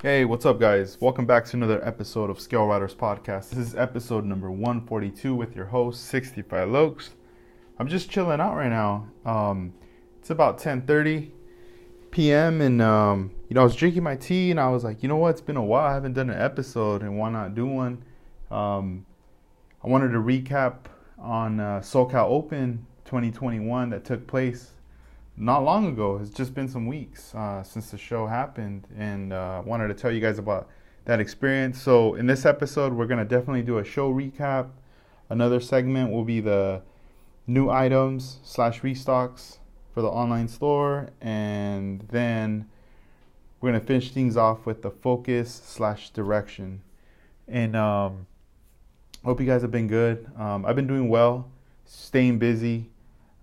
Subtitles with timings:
[0.00, 0.96] Hey, what's up, guys?
[1.00, 3.50] Welcome back to another episode of Scale Riders Podcast.
[3.50, 7.08] This is episode number 142 with your host, 65 Lokes.
[7.80, 9.08] I'm just chilling out right now.
[9.26, 9.74] Um,
[10.20, 11.32] it's about 10:30
[12.12, 12.60] p.m.
[12.60, 15.16] and um, you know I was drinking my tea and I was like, you know
[15.16, 15.30] what?
[15.30, 15.86] It's been a while.
[15.86, 18.04] I haven't done an episode, and why not do one?
[18.52, 19.04] Um,
[19.82, 20.76] I wanted to recap
[21.18, 24.74] on uh, SoCal Open 2021 that took place
[25.38, 26.18] not long ago.
[26.20, 30.10] It's just been some weeks uh, since the show happened, and uh, wanted to tell
[30.10, 30.68] you guys about
[31.04, 31.80] that experience.
[31.80, 34.70] So, in this episode, we're gonna definitely do a show recap.
[35.30, 36.82] Another segment will be the
[37.46, 39.58] new items slash restocks
[39.94, 42.68] for the online store, and then
[43.60, 46.82] we're gonna finish things off with the focus slash direction.
[47.46, 48.26] And um,
[49.24, 50.26] hope you guys have been good.
[50.36, 51.50] Um, I've been doing well,
[51.84, 52.90] staying busy.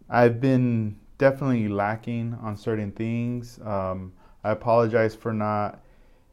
[0.08, 3.59] I've been definitely lacking on certain things.
[3.63, 5.83] Um, I apologize for not,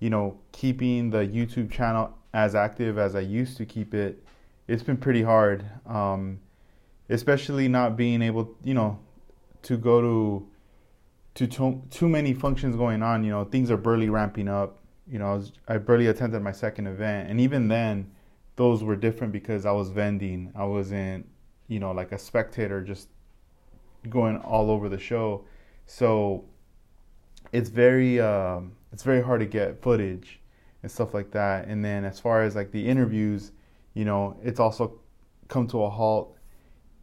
[0.01, 4.23] you know, keeping the YouTube channel as active as I used to keep it.
[4.69, 6.41] It's been pretty hard, um,
[7.09, 8.99] especially not being able, you know,
[9.63, 10.49] to go to
[11.35, 13.25] to too, too many functions going on.
[13.25, 14.79] You know, things are barely ramping up.
[15.11, 18.11] You know, I, was, I barely attended my second event, and even then,
[18.57, 20.53] those were different because I was vending.
[20.55, 21.27] I wasn't,
[21.69, 23.09] you know, like a spectator just
[24.09, 25.45] going all over the show.
[25.87, 26.45] So
[27.53, 30.41] it's very um, it's very hard to get footage
[30.83, 31.69] and stuff like that.
[31.69, 33.53] And then as far as like the interviews,
[33.95, 35.01] you know, it's also
[35.49, 36.37] come to a halt.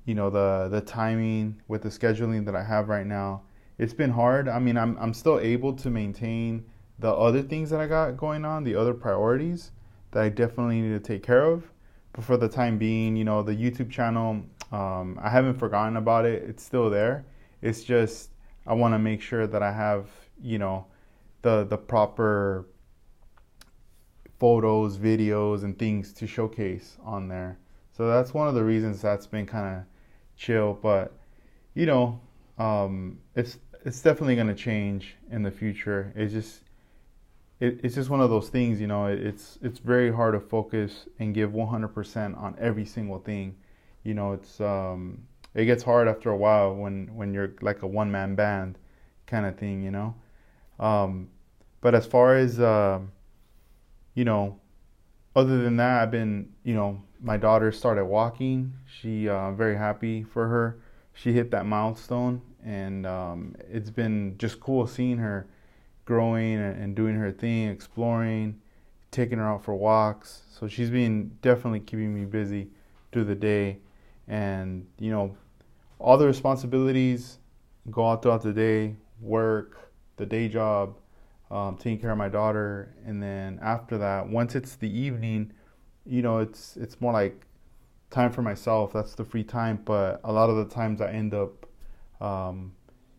[0.06, 3.44] You know, the the timing with the scheduling that I have right now,
[3.78, 4.50] it's been hard.
[4.50, 6.66] I mean, I'm I'm still able to maintain
[6.98, 9.72] the other things that I got going on, the other priorities
[10.12, 11.72] that I definitely need to take care of.
[12.14, 16.26] But for the time being, you know, the YouTube channel, um, I haven't forgotten about
[16.26, 16.44] it.
[16.44, 17.26] It's still there.
[17.62, 18.30] It's just
[18.68, 20.10] I want to make sure that I have
[20.42, 20.86] you know
[21.42, 22.66] the the proper
[24.40, 27.58] photos, videos, and things to showcase on there.
[27.92, 29.84] So that's one of the reasons that's been kind of
[30.38, 30.80] chill.
[30.82, 31.14] But
[31.74, 32.22] you know,
[32.58, 36.14] um, it's it's definitely going to change in the future.
[36.16, 36.62] It's just
[37.60, 38.80] it, it's just one of those things.
[38.80, 43.20] You know, it, it's it's very hard to focus and give 100% on every single
[43.20, 43.56] thing
[44.04, 45.24] you know it's um
[45.54, 48.78] it gets hard after a while when when you're like a one man band
[49.26, 50.16] kind of thing you know?
[50.80, 51.30] Um
[51.82, 53.00] but as far as uh,
[54.14, 54.60] you know
[55.36, 58.74] other than that i've been you know my daughter started walking.
[58.86, 60.80] She uh, very happy for her.
[61.14, 65.48] She hit that milestone and um, it's been just cool seeing her
[66.06, 68.60] growing and doing her thing exploring
[69.12, 70.44] taking her out for walks.
[70.52, 72.70] So she's been definitely keeping me busy
[73.12, 73.80] through the day
[74.30, 75.36] and you know
[75.98, 77.40] all the responsibilities
[77.92, 80.96] go out throughout the day work the day job
[81.52, 82.94] um, taking care of my daughter.
[83.06, 85.52] And then after that once it's the evening
[86.06, 87.46] you know it's it's more like
[88.10, 88.94] time for myself.
[88.94, 89.82] That's the free time.
[89.84, 91.66] But a lot of the times i end up
[92.22, 92.74] um,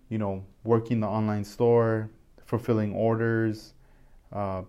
[0.09, 2.11] you know working the online store
[2.45, 3.75] fulfilling orders
[4.33, 4.63] uh,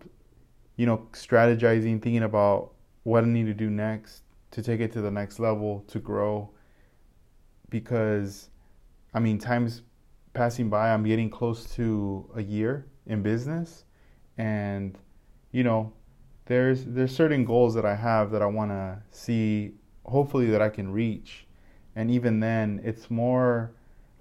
[0.78, 2.72] you know strategizing thinking about
[3.04, 6.50] what i need to do next to take it to the next level, to grow.
[7.70, 8.50] Because,
[9.14, 9.82] I mean, time's
[10.34, 10.92] passing by.
[10.92, 13.86] I'm getting close to a year in business,
[14.38, 14.98] and
[15.52, 15.94] you know,
[16.46, 19.74] there's there's certain goals that I have that I want to see.
[20.06, 21.46] Hopefully, that I can reach,
[21.96, 23.74] and even then, it's more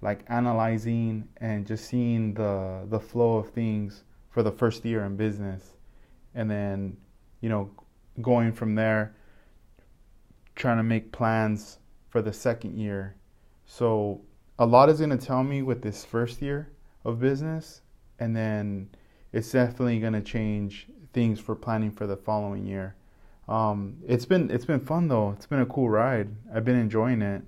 [0.02, 5.16] like analyzing and just seeing the the flow of things for the first year in
[5.16, 5.74] business,
[6.34, 6.96] and then
[7.40, 7.70] you know,
[8.20, 9.14] going from there
[10.54, 11.78] trying to make plans
[12.08, 13.16] for the second year.
[13.66, 14.20] So
[14.58, 16.70] a lot is going to tell me with this first year
[17.04, 17.82] of business,
[18.18, 18.90] and then
[19.32, 22.94] it's definitely going to change things for planning for the following year.
[23.48, 25.30] Um, it's been it's been fun though.
[25.30, 26.28] It's been a cool ride.
[26.54, 27.42] I've been enjoying it.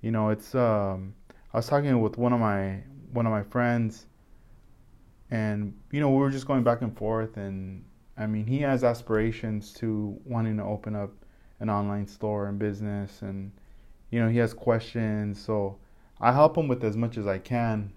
[0.00, 1.14] You know, it's um,
[1.52, 2.82] I was talking with one of my
[3.12, 4.06] one of my friends,
[5.30, 7.84] and you know we were just going back and forth, and
[8.16, 11.10] I mean he has aspirations to wanting to open up
[11.60, 13.52] an online store and business and
[14.10, 15.42] you know he has questions.
[15.42, 15.78] So
[16.20, 17.90] i help him with as much as i can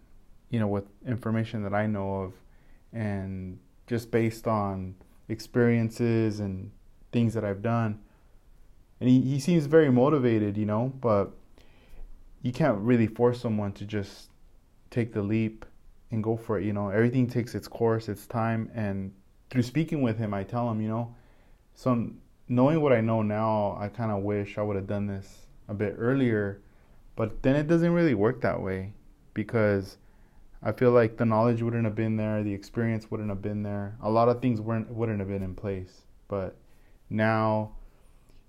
[0.50, 2.34] you know with information that i know of
[2.94, 4.96] and just based on
[5.28, 6.72] experiences and
[7.12, 8.00] things that i've done.
[9.00, 11.32] And he, he seems very motivated you know but
[12.42, 14.30] you can't really force someone to just
[14.90, 15.66] take the leap
[16.12, 16.90] and go for it you know.
[16.90, 18.70] Everything takes its course its time.
[18.76, 19.14] And
[19.50, 21.16] through speaking with him i tell him you know
[21.74, 22.20] some
[22.56, 25.74] knowing what I know now, I kind of wish I would have done this a
[25.74, 26.62] bit earlier.
[27.16, 28.94] But then it doesn't really work that way
[29.34, 29.98] because,
[30.64, 33.98] I feel like the knowledge wouldn't have been there, the experience wouldn't have been there.
[34.02, 36.04] A lot of things weren't wouldn't have been in place.
[36.28, 36.56] But
[37.10, 37.76] now,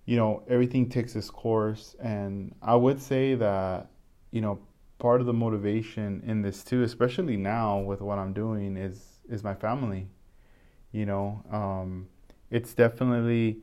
[0.07, 3.91] you know, everything takes its course and I would say that,
[4.31, 4.61] you know,
[4.99, 9.43] part of the motivation in this too, especially now with what I'm doing is is
[9.43, 10.09] my family.
[10.93, 12.09] You know, um,
[12.51, 13.59] it's definitely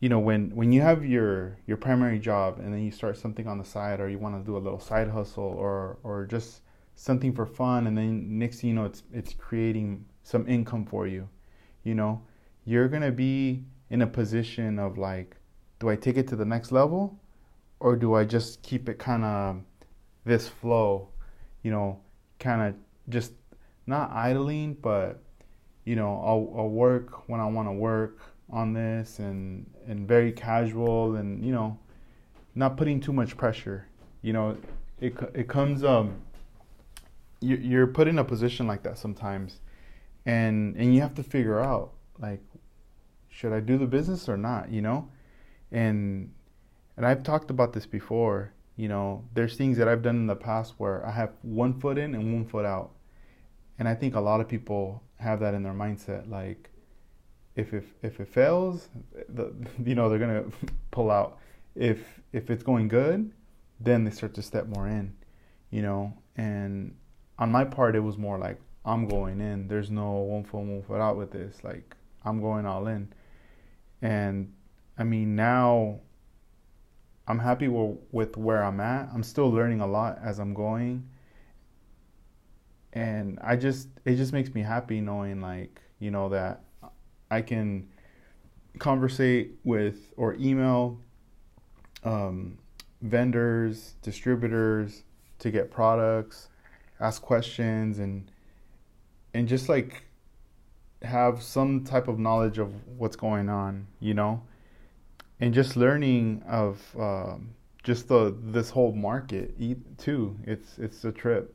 [0.00, 3.46] you know when when you have your your primary job and then you start something
[3.46, 6.62] on the side or you want to do a little side hustle or or just
[6.96, 11.06] something for fun and then next thing you know it's it's creating some income for
[11.06, 11.28] you
[11.84, 12.20] you know
[12.64, 15.36] you're going to be in a position of like
[15.78, 17.18] do I take it to the next level
[17.78, 19.60] or do I just keep it kind of
[20.24, 21.08] this flow
[21.62, 22.00] you know
[22.38, 22.74] kind of
[23.10, 23.32] just
[23.86, 25.22] not idling but
[25.84, 28.18] you know I'll, I'll work when I want to work
[28.52, 31.78] on this and and very casual and you know
[32.54, 33.86] not putting too much pressure
[34.22, 34.56] you know
[35.00, 36.20] it it comes um
[37.40, 39.60] you you're put in a position like that sometimes
[40.26, 42.40] and and you have to figure out like
[43.28, 45.08] should I do the business or not you know?
[45.72, 46.32] And
[46.96, 50.36] and I've talked about this before you know there's things that I've done in the
[50.36, 52.90] past where I have one foot in and one foot out.
[53.78, 56.69] And I think a lot of people have that in their mindset like
[57.56, 58.88] if if if it fails,
[59.28, 59.52] the,
[59.84, 60.44] you know they're gonna
[60.90, 61.38] pull out.
[61.74, 63.32] If if it's going good,
[63.78, 65.14] then they start to step more in,
[65.70, 66.12] you know.
[66.36, 66.96] And
[67.38, 69.68] on my part, it was more like I'm going in.
[69.68, 71.62] There's no one foot one foot out with this.
[71.64, 73.12] Like I'm going all in.
[74.02, 74.52] And
[74.98, 76.00] I mean now,
[77.26, 79.08] I'm happy with where I'm at.
[79.12, 81.08] I'm still learning a lot as I'm going.
[82.92, 86.64] And I just it just makes me happy knowing like you know that
[87.30, 87.88] I can
[88.78, 90.98] conversate with or email
[92.04, 92.58] um,
[93.02, 95.02] vendors, distributors
[95.38, 96.48] to get products,
[97.00, 98.30] ask questions, and
[99.32, 100.04] and just like
[101.02, 104.42] have some type of knowledge of what's going on, you know,
[105.40, 107.50] and just learning of um,
[107.82, 109.54] just the this whole market
[109.98, 110.36] too.
[110.44, 111.54] It's it's a trip,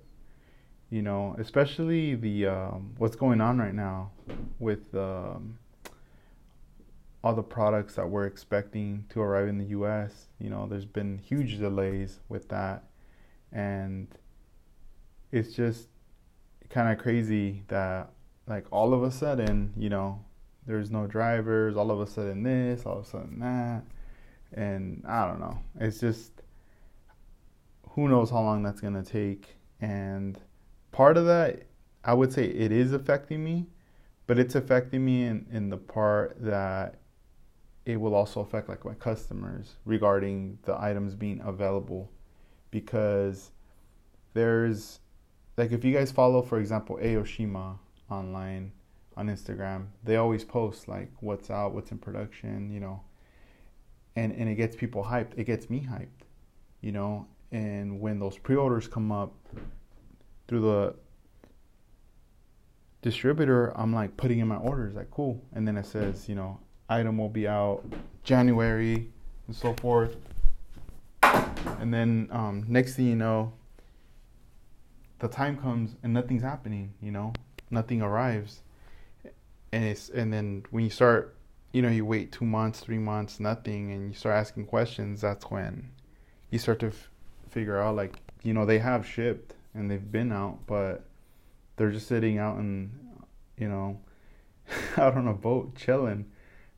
[0.89, 4.11] you know, especially the um, what's going on right now
[4.59, 5.57] with um,
[7.25, 10.27] all the products that we're expecting to arrive in the US.
[10.39, 12.83] You know, there's been huge delays with that.
[13.51, 14.07] And
[15.31, 15.87] it's just
[16.69, 18.11] kind of crazy that,
[18.45, 20.23] like, all of a sudden, you know,
[20.67, 23.81] there's no drivers, all of a sudden this, all of a sudden that.
[24.53, 25.57] And I don't know.
[25.79, 26.31] It's just,
[27.89, 29.55] who knows how long that's going to take.
[29.81, 30.37] And
[30.91, 31.63] part of that,
[32.03, 33.65] I would say it is affecting me,
[34.27, 36.99] but it's affecting me in, in the part that
[37.85, 42.11] it will also affect like my customers regarding the items being available
[42.71, 43.51] because
[44.33, 44.99] there's
[45.57, 47.77] like if you guys follow for example Aoshima
[48.09, 48.71] online
[49.17, 53.01] on Instagram, they always post like what's out, what's in production, you know.
[54.15, 55.37] And and it gets people hyped.
[55.37, 56.25] It gets me hyped,
[56.81, 57.27] you know.
[57.51, 59.33] And when those pre-orders come up
[60.47, 60.95] through the
[63.01, 65.41] distributor, I'm like putting in my orders like cool.
[65.53, 66.59] And then it says, you know,
[66.89, 67.83] item will be out
[68.23, 69.07] January
[69.47, 70.15] and so forth.
[71.79, 73.53] And then um, next thing you know,
[75.19, 76.93] the time comes and nothing's happening.
[77.01, 77.33] You know,
[77.69, 78.61] nothing arrives,
[79.71, 81.35] and it's and then when you start,
[81.73, 85.21] you know, you wait two months, three months, nothing, and you start asking questions.
[85.21, 85.91] That's when
[86.51, 87.09] you start to f-
[87.49, 91.05] figure out like you know they have shipped and they've been out, but
[91.75, 92.91] they're just sitting out and
[93.57, 93.99] you know
[94.97, 96.25] out on a boat chilling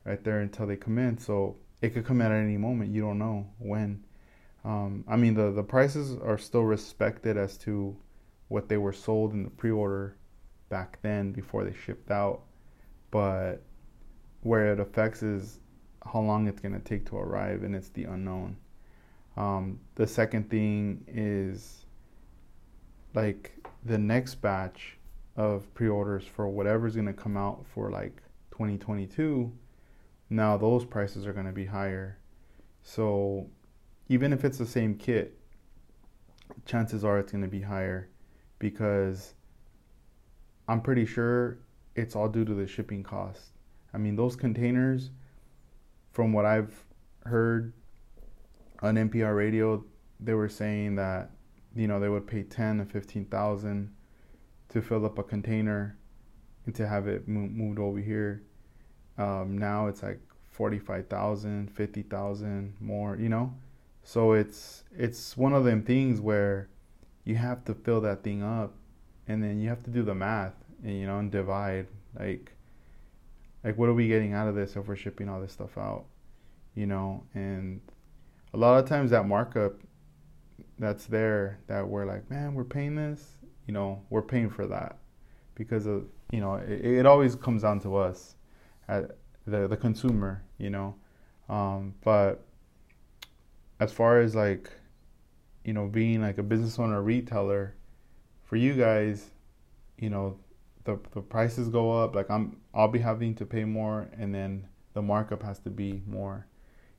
[0.08, 1.18] right there until they come in.
[1.18, 2.92] So it could come at any moment.
[2.92, 4.04] You don't know when.
[4.64, 7.96] Um, I mean, the, the prices are still respected as to
[8.48, 10.16] what they were sold in the pre order
[10.70, 12.40] back then before they shipped out.
[13.10, 13.62] But
[14.42, 15.60] where it affects is
[16.04, 18.56] how long it's going to take to arrive, and it's the unknown.
[19.36, 21.84] Um, the second thing is
[23.14, 23.52] like
[23.84, 24.96] the next batch
[25.36, 29.52] of pre orders for whatever's going to come out for like 2022
[30.30, 32.18] now those prices are going to be higher.
[32.82, 33.48] So
[34.08, 35.38] even if it's the same kit,
[36.64, 38.08] chances are it's going to be higher
[38.58, 39.34] because
[40.66, 41.58] I'm pretty sure
[41.94, 43.52] it's all due to the shipping cost.
[43.92, 45.10] I mean, those containers,
[46.12, 46.84] from what I've
[47.24, 47.72] heard
[48.82, 49.84] on NPR radio,
[50.20, 51.30] they were saying that
[51.74, 53.94] you know they would pay ten to fifteen thousand
[54.70, 55.96] to fill up a container
[56.66, 58.42] and to have it moved over here.
[59.18, 60.20] Um, now it's like
[60.50, 63.52] 45,000, 50,000 more, you know?
[64.02, 66.68] So it's it's one of them things where
[67.24, 68.74] you have to fill that thing up
[69.26, 71.86] and then you have to do the math, and, you know, and divide
[72.18, 72.52] like
[73.62, 76.06] like what are we getting out of this if we're shipping all this stuff out,
[76.74, 77.80] you know, and
[78.54, 79.74] a lot of times that markup
[80.78, 84.96] that's there that we're like, man, we're paying this, you know, we're paying for that
[85.54, 88.36] because of you know it, it always comes down to us,
[88.88, 90.94] the the consumer, you know,
[91.48, 92.44] um, but
[93.80, 94.70] as far as like
[95.64, 97.74] you know being like a business owner, retailer,
[98.44, 99.30] for you guys,
[99.98, 100.38] you know,
[100.84, 102.14] the the prices go up.
[102.14, 106.02] Like I'm, I'll be having to pay more, and then the markup has to be
[106.06, 106.46] more.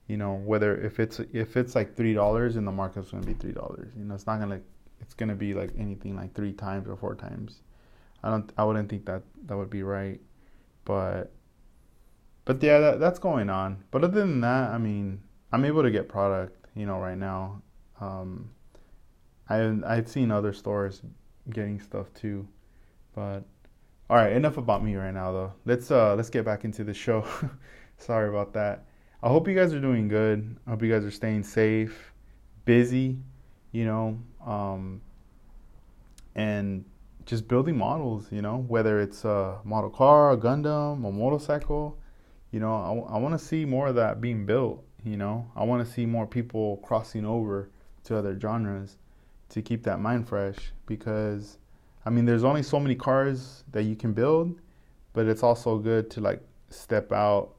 [0.08, 3.34] You know, whether if it's if it's like three dollars and the markup's gonna be
[3.34, 3.92] three dollars.
[3.98, 4.62] You know, it's not gonna
[5.02, 7.62] it's gonna be like anything like three times or four times.
[8.24, 10.20] I don't I wouldn't think that that would be right,
[10.86, 11.32] but
[12.50, 13.84] but yeah, that, that's going on.
[13.92, 16.66] But other than that, I mean, I'm able to get product.
[16.76, 17.62] You know, right now,
[18.02, 18.50] um,
[19.48, 21.04] I I've seen other stores
[21.52, 22.48] getting stuff too,
[23.14, 23.42] but
[24.10, 25.54] all right, enough about me right now though.
[25.66, 27.24] Let's uh let's get back into the show.
[28.00, 28.86] Sorry about that.
[29.22, 30.58] I hope you guys are doing good.
[30.66, 32.12] I hope you guys are staying safe,
[32.66, 33.20] busy,
[33.72, 35.02] you know, um,
[36.34, 36.84] and
[37.28, 41.99] just building models, you know, whether it's a model car, a Gundam, a motorcycle,
[42.52, 45.50] you know, I, I want to see more of that being built, you know.
[45.56, 47.70] I want to see more people crossing over
[48.06, 48.98] to other genres
[49.50, 51.58] to keep that mind fresh because
[52.06, 54.60] I mean, there's only so many cars that you can build,
[55.14, 57.56] but it's also good to like step out,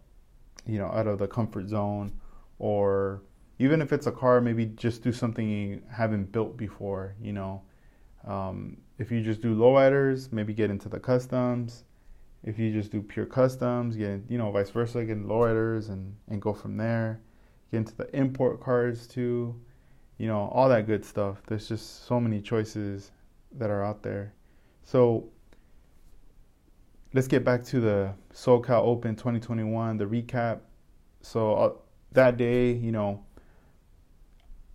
[0.66, 2.12] you know, out of the comfort zone
[2.58, 3.22] or
[3.58, 7.62] even if it's a car, maybe just do something you haven't built before, you know.
[8.26, 11.84] Um, if you just do lowriders, maybe get into the customs.
[12.42, 16.40] If you just do pure customs, get you know vice versa, get lowriders and and
[16.40, 17.20] go from there.
[17.70, 19.54] Get into the import cars too,
[20.18, 21.42] you know all that good stuff.
[21.46, 23.12] There's just so many choices
[23.52, 24.34] that are out there.
[24.84, 25.28] So
[27.12, 30.60] let's get back to the SoCal Open 2021, the recap.
[31.22, 31.72] So uh,
[32.12, 33.24] that day, you know,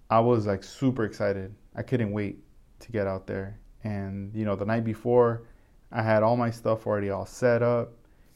[0.10, 1.54] I was like super excited.
[1.76, 2.40] I couldn't wait
[2.80, 3.60] to get out there.
[3.84, 5.44] And, you know, the night before,
[5.92, 7.94] I had all my stuff already all set up,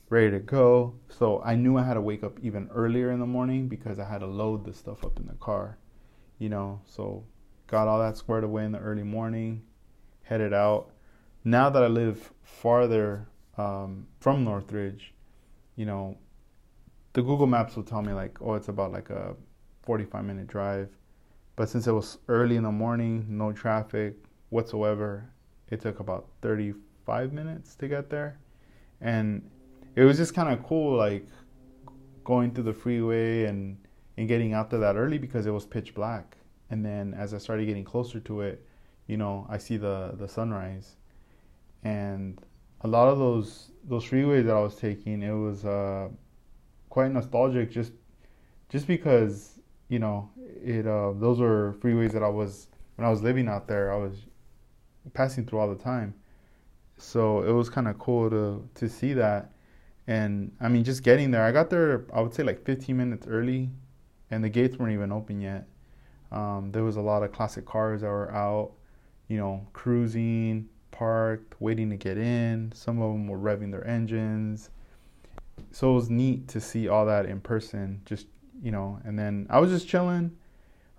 [0.09, 0.95] ready to go.
[1.09, 4.05] So I knew I had to wake up even earlier in the morning because I
[4.05, 5.77] had to load the stuff up in the car,
[6.37, 6.81] you know.
[6.85, 7.25] So
[7.67, 9.63] got all that squared away in the early morning,
[10.23, 10.91] headed out
[11.43, 13.27] now that I live farther
[13.57, 15.13] um, from Northridge,
[15.75, 16.17] you know,
[17.13, 19.35] the Google Maps will tell me like, oh, it's about like a
[19.83, 20.89] 45 minute drive.
[21.55, 24.15] But since it was early in the morning, no traffic
[24.49, 25.29] whatsoever,
[25.69, 26.27] it took about
[27.09, 28.37] 35 minutes to get there.
[29.01, 29.49] And
[29.95, 31.27] it was just kind of cool, like
[32.23, 33.77] going through the freeway and,
[34.17, 36.37] and getting out there that early because it was pitch black.
[36.69, 38.65] And then as I started getting closer to it,
[39.07, 40.95] you know, I see the, the sunrise
[41.83, 42.39] and
[42.81, 46.09] a lot of those those freeways that I was taking, it was uh,
[46.89, 47.93] quite nostalgic just
[48.69, 50.29] just because you know
[50.63, 53.97] it uh, those were freeways that I was when I was living out there I
[53.97, 54.25] was
[55.13, 56.13] passing through all the time
[57.01, 59.51] so it was kind of cool to to see that
[60.07, 63.27] and I mean just getting there I got there I would say like 15 minutes
[63.27, 63.69] early
[64.31, 65.67] and the gates weren't even open yet
[66.31, 68.71] um, there was a lot of classic cars that were out
[69.27, 72.73] you know cruising parked, waiting to get in.
[72.75, 74.69] Some of them were revving their engines.
[75.71, 78.01] So it was neat to see all that in person.
[78.05, 78.27] Just
[78.61, 80.35] you know, and then I was just chilling.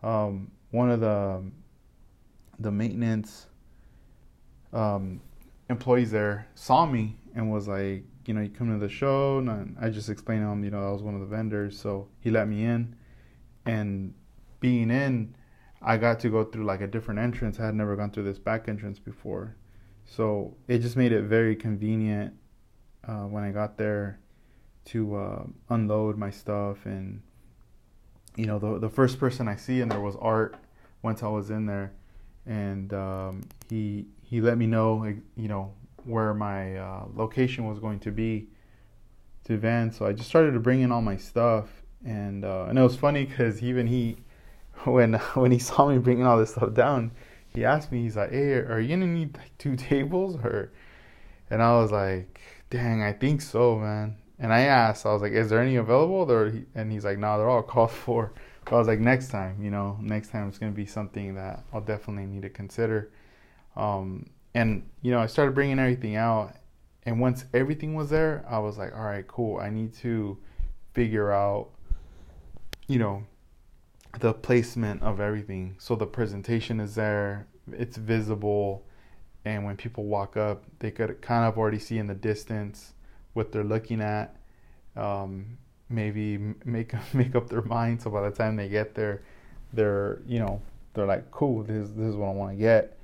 [0.02, 1.45] Um, one of the
[2.59, 3.47] the maintenance
[4.73, 5.21] um,
[5.70, 9.76] employees there saw me and was like, you know, you come to the show, and
[9.80, 12.30] I just explained to him, you know, I was one of the vendors, so he
[12.30, 12.94] let me in,
[13.64, 14.12] and
[14.60, 15.34] being in,
[15.80, 17.58] I got to go through like a different entrance.
[17.58, 19.56] I had never gone through this back entrance before,
[20.04, 22.34] so it just made it very convenient
[23.08, 24.18] uh, when I got there
[24.86, 26.84] to uh, unload my stuff.
[26.84, 27.22] And,
[28.36, 30.56] you know, the, the first person I see in there was Art
[31.02, 31.92] once I was in there.
[32.46, 37.99] And um, he, he let me know, you know, where my uh, location was going
[37.99, 38.46] to be
[39.44, 39.90] to van.
[39.90, 41.82] So I just started to bring in all my stuff.
[42.06, 44.18] And, uh, and it was funny because even he,
[44.84, 47.10] when, when he saw me bringing all this stuff down,
[47.52, 50.70] he asked me, he's like, "Hey, are you gonna need like two tables or?"
[51.50, 55.32] And I was like, "Dang, I think so, man." And I asked, I was like,
[55.32, 58.32] "Is there any available?" Or and he's like, "No, they're all called for."
[58.64, 61.64] But I was like, "Next time, you know, next time it's gonna be something that
[61.72, 63.10] I'll definitely need to consider."
[63.76, 66.54] Um, and you know, I started bringing everything out,
[67.04, 69.58] and once everything was there, I was like, "All right, cool.
[69.58, 70.38] I need to
[70.92, 71.68] figure out,
[72.88, 73.24] you know,
[74.18, 75.76] the placement of everything.
[75.78, 78.84] So the presentation is there, it's visible,
[79.44, 82.94] and when people walk up, they could kind of already see in the distance
[83.32, 84.36] what they're looking at.
[84.96, 85.58] Um,
[85.88, 89.22] maybe make make up their mind so by the time they get there,
[89.72, 90.60] they're you know
[90.94, 92.98] they're like, cool, this this is what I want to get.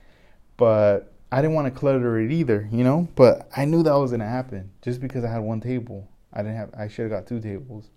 [0.56, 3.08] But I didn't want to clutter it either, you know.
[3.14, 6.08] But I knew that was gonna happen just because I had one table.
[6.32, 6.70] I didn't have.
[6.76, 7.90] I should have got two tables.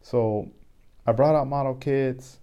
[0.00, 0.50] So
[1.06, 2.38] I brought out model kits.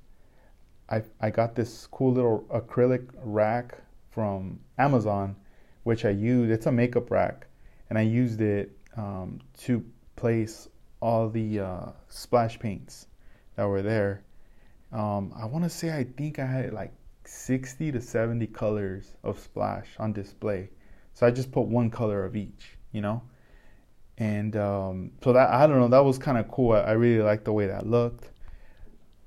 [0.89, 3.77] I I got this cool little acrylic rack
[4.09, 5.35] from Amazon,
[5.83, 6.49] which I use.
[6.49, 7.47] It's a makeup rack,
[7.89, 9.83] and I used it um, to
[10.15, 10.67] place
[11.01, 13.07] all the uh, splash paints
[13.55, 14.23] that were there.
[14.91, 16.93] Um, I want to say I think I had like
[17.31, 20.69] 60 to 70 colors of splash on display.
[21.13, 23.23] So I just put one color of each, you know?
[24.17, 26.73] And um, so that, I don't know, that was kind of cool.
[26.73, 28.29] I, I really liked the way that looked.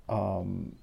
[0.08, 0.76] Um,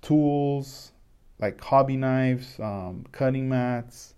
[0.00, 0.92] tools
[1.38, 4.14] like hobby knives, um, cutting mats,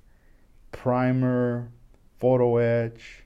[0.72, 1.70] primer,
[2.18, 3.22] photo etch,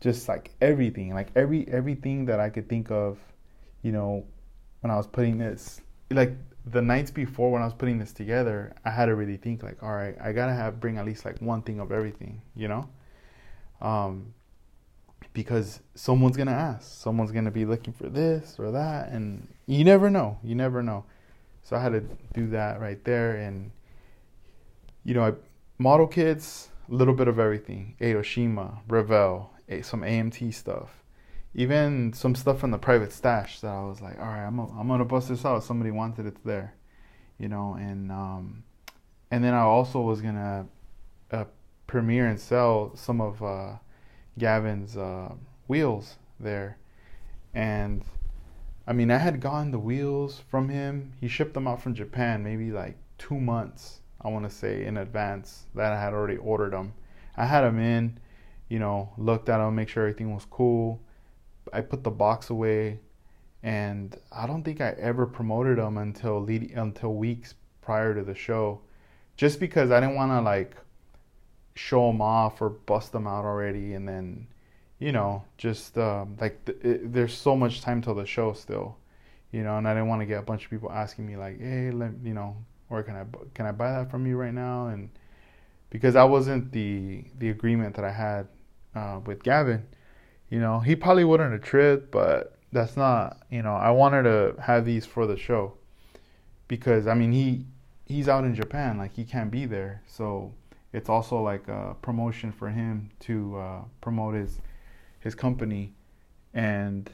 [0.00, 3.18] just like everything, like every everything that I could think of,
[3.82, 4.24] you know,
[4.80, 6.36] when I was putting this, like
[6.70, 9.82] the nights before when I was putting this together, I had to really think like,
[9.82, 12.88] all right, I gotta have bring at least like one thing of everything, you know,
[13.80, 14.34] um,
[15.32, 20.10] because someone's gonna ask, someone's gonna be looking for this or that, and you never
[20.10, 21.04] know, you never know.
[21.62, 23.70] So I had to do that right there, and
[25.04, 25.32] you know, I
[25.78, 29.50] model kits, a little bit of everything, Aoshima, Revell,
[29.82, 30.99] some AMT stuff,
[31.54, 34.66] even some stuff from the private stash that I was like, all right, I'm a,
[34.78, 35.62] I'm gonna bust this out.
[35.64, 36.74] Somebody wanted it there,
[37.38, 38.64] you know, and um,
[39.30, 40.66] and then I also was gonna
[41.30, 41.44] uh,
[41.86, 43.74] premiere and sell some of uh,
[44.38, 45.32] Gavin's uh,
[45.66, 46.78] wheels there,
[47.52, 48.04] and
[48.86, 51.12] I mean I had gotten the wheels from him.
[51.20, 54.96] He shipped them out from Japan maybe like two months, I want to say, in
[54.96, 56.94] advance that I had already ordered them.
[57.36, 58.18] I had them in
[58.70, 61.02] you know, looked at them, make sure everything was cool.
[61.72, 63.00] I put the box away,
[63.62, 68.34] and I don't think I ever promoted them until lead, until weeks prior to the
[68.34, 68.80] show,
[69.36, 70.76] just because I didn't want to like
[71.74, 74.46] show them off or bust them out already, and then,
[74.98, 78.96] you know, just um, like th- it, there's so much time till the show still,
[79.52, 81.60] you know, and I didn't want to get a bunch of people asking me like,
[81.60, 82.56] hey, let, you know,
[82.88, 85.10] where can I can I buy that from you right now, and
[85.90, 88.48] because that wasn't the the agreement that I had
[88.94, 89.86] uh, with Gavin,
[90.50, 94.54] you know, he probably wouldn't have tripped, but that's not, you know, I wanted to
[94.60, 95.74] have these for the show
[96.68, 97.64] because I mean he
[98.06, 100.52] he's out in Japan, like he can't be there, so
[100.92, 104.60] it's also like a promotion for him to uh, promote his
[105.20, 105.92] his company,
[106.54, 107.10] and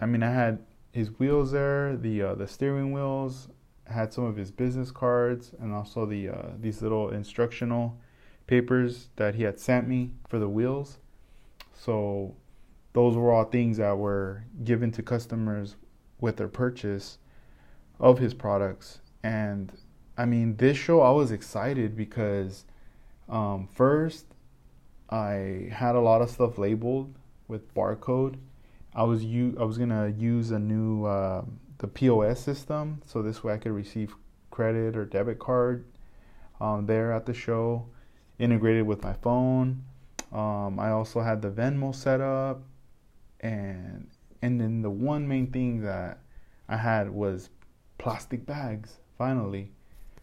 [0.00, 0.58] I mean I had
[0.92, 3.48] his wheels there, the uh, the steering wheels,
[3.86, 7.96] had some of his business cards, and also the uh, these little instructional
[8.46, 10.98] papers that he had sent me for the wheels.
[11.74, 12.34] So
[12.92, 15.76] those were all things that were given to customers
[16.20, 17.18] with their purchase
[18.00, 19.00] of his products.
[19.22, 19.72] And
[20.16, 22.64] I mean, this show I was excited because
[23.28, 24.26] um, first
[25.10, 27.14] I had a lot of stuff labeled
[27.46, 28.36] with barcode.
[28.94, 31.44] I was u- I was gonna use a new uh,
[31.78, 34.14] the POS system, so this way I could receive
[34.50, 35.84] credit or debit card
[36.60, 37.86] um, there at the show,
[38.38, 39.84] integrated with my phone.
[40.32, 42.62] Um, I also had the Venmo set up,
[43.40, 44.08] and
[44.42, 46.20] and then the one main thing that
[46.68, 47.50] I had was
[47.98, 48.96] plastic bags.
[49.16, 49.72] Finally,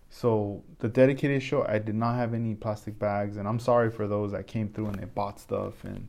[0.09, 4.07] so the dedicated show, I did not have any plastic bags, and I'm sorry for
[4.07, 6.07] those that came through and they bought stuff and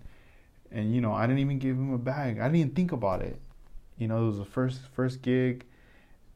[0.71, 2.39] and you know I didn't even give him a bag.
[2.39, 3.41] I didn't even think about it.
[3.99, 5.65] You know, it was the first first gig,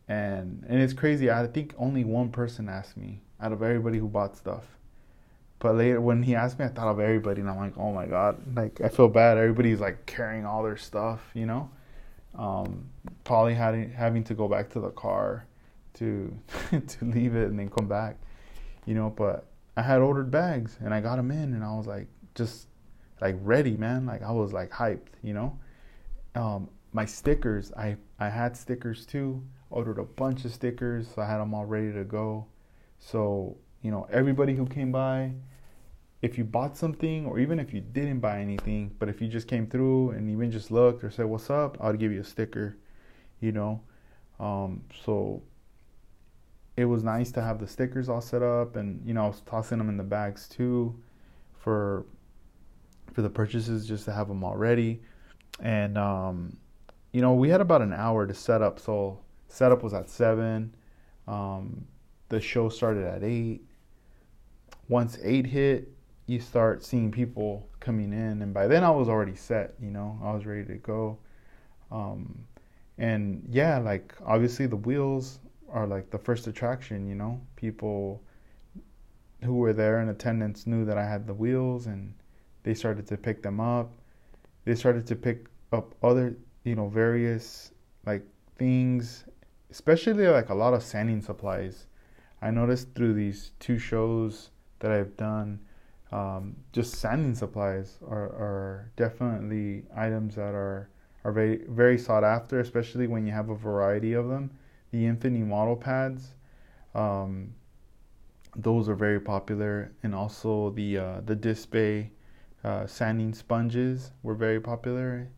[0.09, 1.31] and and it's crazy.
[1.31, 4.65] I think only one person asked me out of everybody who bought stuff.
[5.61, 8.07] But later, when he asked me, I thought of everybody, and I'm like, oh my
[8.07, 9.37] god, like I feel bad.
[9.37, 11.71] Everybody's like carrying all their stuff, you know.
[12.35, 12.89] Um,
[13.25, 15.47] probably having having to go back to the car
[15.95, 16.35] to
[16.71, 18.17] to leave it and then come back,
[18.87, 19.11] you know.
[19.11, 19.47] But
[19.77, 22.69] I had ordered bags and I got them in, and I was like, just
[23.21, 24.07] like ready, man.
[24.07, 25.59] Like I was like hyped, you know.
[26.35, 29.43] Um, my stickers, I I had stickers too.
[29.69, 32.47] Ordered a bunch of stickers, so I had them all ready to go.
[32.99, 35.33] So you know, everybody who came by,
[36.23, 39.49] if you bought something or even if you didn't buy anything, but if you just
[39.49, 42.77] came through and even just looked or said what's up, I'd give you a sticker,
[43.41, 43.81] you know.
[44.39, 45.43] Um, so
[46.77, 49.41] it was nice to have the stickers all set up and you know, I was
[49.43, 50.99] tossing them in the bags too
[51.59, 52.05] for
[53.13, 55.03] for the purchases just to have them all ready.
[55.61, 56.57] And um,
[57.13, 58.79] you know, we had about an hour to set up.
[58.79, 60.75] So setup was at 7.
[61.27, 61.87] Um,
[62.29, 63.63] the show started at 8
[64.91, 65.89] once eight hit,
[66.31, 69.75] you start seeing people coming in, and by then I was already set.
[69.83, 71.19] You know, I was ready to go.
[71.91, 72.47] Um,
[72.99, 75.41] and yeah, like obviously the wheels
[75.73, 77.09] are like the first attraction.
[77.09, 78.23] You know, people
[79.43, 82.15] who were there in attendance knew that I had the wheels, and
[82.63, 83.91] they started to pick them up.
[84.65, 87.73] They started to pick up other, you know, various
[88.07, 88.25] like
[88.57, 89.25] things,
[89.73, 91.87] especially like a lot of sanding supplies.
[92.41, 95.59] I noticed through these two shows that I've done,
[96.13, 100.91] um, just sanding supplies are, are definitely items that are
[101.23, 104.51] are very very sought after, especially when you have a variety of them.
[104.91, 106.35] The Infini Model pads,
[106.95, 107.55] um,
[108.57, 112.11] those are very popular, and also the uh, the Disc Bay
[112.65, 115.29] uh, sanding sponges were very popular,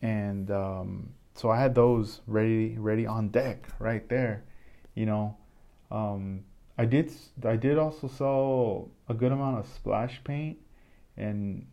[0.00, 4.44] and um, so I had those ready ready on deck right there,
[4.94, 5.36] you know.
[5.90, 6.44] Um,
[6.80, 7.12] I did
[7.44, 10.56] I did also sell a good amount of splash paint,
[11.14, 11.66] and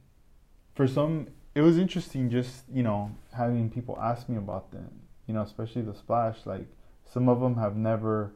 [0.76, 4.92] for some it was interesting just you know having people ask me about them,
[5.26, 6.40] you know, especially the splash.
[6.46, 6.68] Like
[7.06, 8.34] some of them have never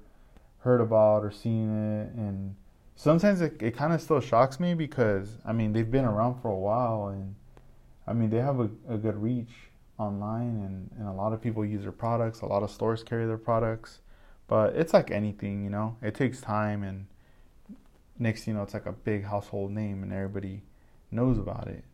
[0.60, 2.56] heard about or seen it, and
[2.96, 6.48] sometimes it, it kind of still shocks me because I mean they've been around for
[6.48, 7.36] a while, and
[8.08, 9.52] I mean they have a, a good reach
[9.98, 12.40] online, and, and a lot of people use their products.
[12.40, 14.00] A lot of stores carry their products,
[14.52, 17.08] but it's like anything, you know, it takes time, and
[18.20, 20.64] next you know it's like a big household name, and everybody
[21.10, 21.86] knows about it,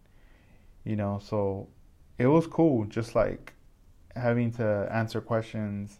[0.84, 1.20] you know.
[1.24, 1.67] So
[2.17, 3.54] it was cool, just like
[4.15, 6.00] having to answer questions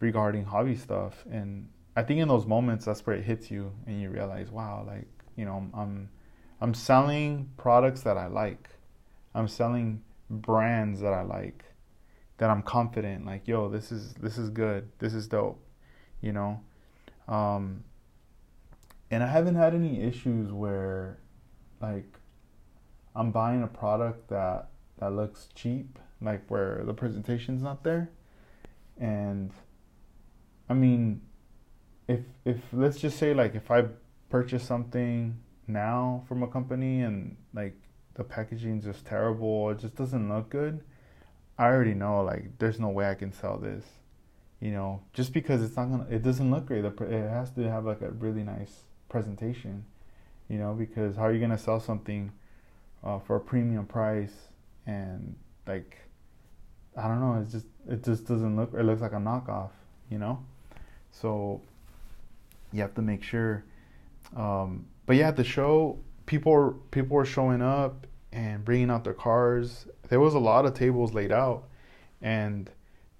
[0.00, 4.00] regarding hobby stuff and I think in those moments that's where it hits you and
[4.00, 6.08] you realize, wow, like you know, I'm
[6.60, 8.70] I'm selling products that I like.
[9.34, 11.64] I'm selling brands that I like.
[12.38, 14.88] That I'm confident, like, yo, this is this is good.
[14.98, 15.61] This is dope.
[16.22, 16.60] You know,
[17.28, 17.84] um,
[19.10, 21.18] and I haven't had any issues where,
[21.80, 22.18] like,
[23.14, 28.08] I'm buying a product that that looks cheap, like where the presentation's not there,
[28.98, 29.50] and
[30.68, 31.20] I mean
[32.08, 33.84] if if let's just say like if I
[34.30, 37.74] purchase something now from a company and like
[38.14, 40.82] the packaging is just terrible, it just doesn't look good,
[41.58, 43.84] I already know like there's no way I can sell this.
[44.62, 46.84] You know, just because it's not gonna, it doesn't look great.
[46.84, 49.84] It has to have like a really nice presentation.
[50.48, 52.30] You know, because how are you gonna sell something
[53.02, 54.32] uh, for a premium price
[54.86, 55.34] and
[55.66, 55.98] like
[56.96, 58.72] I don't know, it's just it just doesn't look.
[58.72, 59.70] It looks like a knockoff.
[60.08, 60.44] You know,
[61.10, 61.60] so
[62.72, 63.64] you have to make sure.
[64.36, 69.88] Um, but yeah, the show people people were showing up and bringing out their cars.
[70.08, 71.64] There was a lot of tables laid out,
[72.20, 72.70] and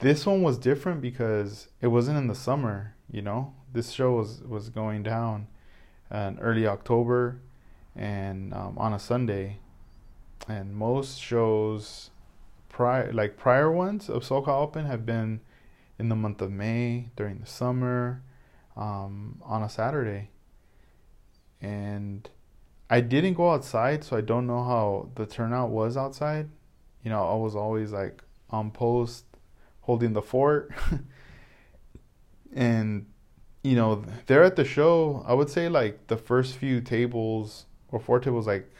[0.02, 2.94] this one was different because it wasn't in the summer.
[3.10, 5.46] You know, this show was was going down
[6.10, 7.40] in early October,
[7.96, 9.60] and um, on a Sunday,
[10.48, 12.10] and most shows
[12.68, 15.40] prior like prior ones of SoCal Open have been
[15.98, 18.22] in the month of May during the summer
[18.76, 20.30] um, on a Saturday.
[21.60, 22.28] And
[22.90, 26.48] I didn't go outside, so I don't know how the turnout was outside.
[27.04, 29.26] You know, I was always like on post
[29.82, 30.72] holding the fort.
[32.52, 33.06] and,
[33.62, 38.00] you know, there at the show, I would say like the first few tables or
[38.00, 38.70] four tables, like,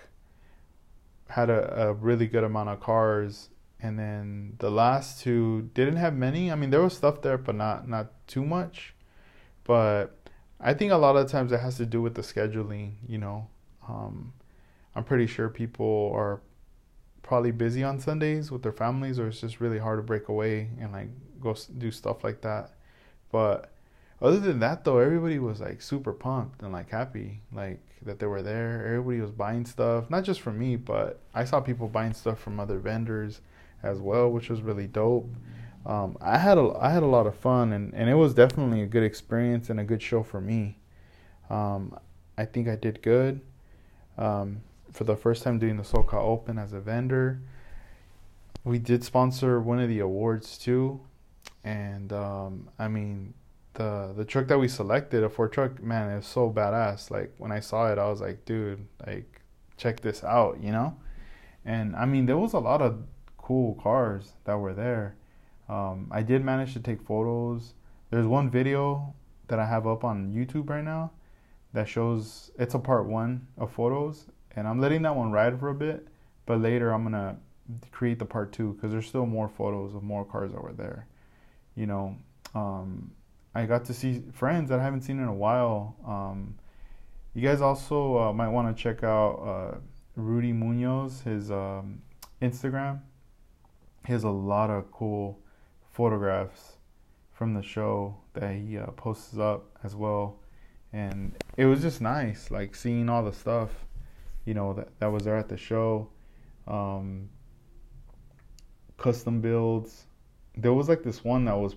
[1.29, 3.49] had a, a really good amount of cars
[3.83, 6.53] and then the last two didn't have many.
[6.53, 8.95] I mean, there was stuff there, but not not too much.
[9.65, 10.17] But
[10.61, 13.49] I think a lot of times it has to do with the scheduling, you know.
[13.89, 14.33] Um,
[14.95, 16.41] I'm pretty sure people are
[17.23, 20.69] probably busy on Sundays with their families, or it's just really hard to break away
[20.81, 21.09] and like
[21.41, 22.73] go do stuff like that.
[23.31, 23.71] But
[24.21, 28.27] other than that, though, everybody was like super pumped and like happy, like that they
[28.27, 28.87] were there.
[28.87, 32.61] Everybody was buying stuff, not just from me, but I saw people buying stuff from
[32.61, 33.41] other vendors
[33.83, 35.29] as well, which was really dope
[35.85, 38.83] um, I had a I had a lot of fun and, and it was definitely
[38.83, 40.79] a good experience and a good show for me.
[41.51, 41.99] Um,
[42.39, 43.41] I think I did good
[44.17, 47.41] um, for the first time doing the SoCal Open as a vendor.
[48.65, 51.01] We did sponsor one of the awards too,
[51.65, 53.35] and um, I mean
[53.75, 57.11] the the truck that we selected, a Ford truck, man, it was so badass.
[57.11, 59.41] Like when I saw it, I was like, dude, like
[59.77, 60.97] check this out, you know.
[61.65, 63.03] And I mean, there was a lot of
[63.37, 65.17] cool cars that were there
[65.73, 67.75] um, I did manage to take photos.
[68.11, 69.15] There's one video
[69.49, 71.13] that I have up on YouTube right now
[71.73, 75.69] that shows it's a part one of photos, and I'm letting that one ride for
[75.69, 76.09] a bit.
[76.47, 77.37] But later I'm gonna
[77.91, 81.07] create the part two because there's still more photos of more cars that were there.
[81.75, 82.17] You know,
[82.55, 83.13] um,
[83.55, 85.97] I got to see friends that I haven't seen in a while.
[86.07, 86.57] Um,
[87.35, 89.79] You guys also uh, might want to check out uh,
[90.17, 92.03] Rudy Munoz, his um,
[92.43, 93.01] Instagram.
[94.07, 95.39] He has a lot of cool
[95.91, 96.77] photographs
[97.33, 100.41] from the show that he uh, posts up as well.
[100.93, 103.71] And it was just nice, like seeing all the stuff,
[104.45, 106.09] you know, that, that was there at the show.
[106.67, 107.29] Um,
[108.99, 110.07] custom builds.
[110.57, 111.77] There was like this one that was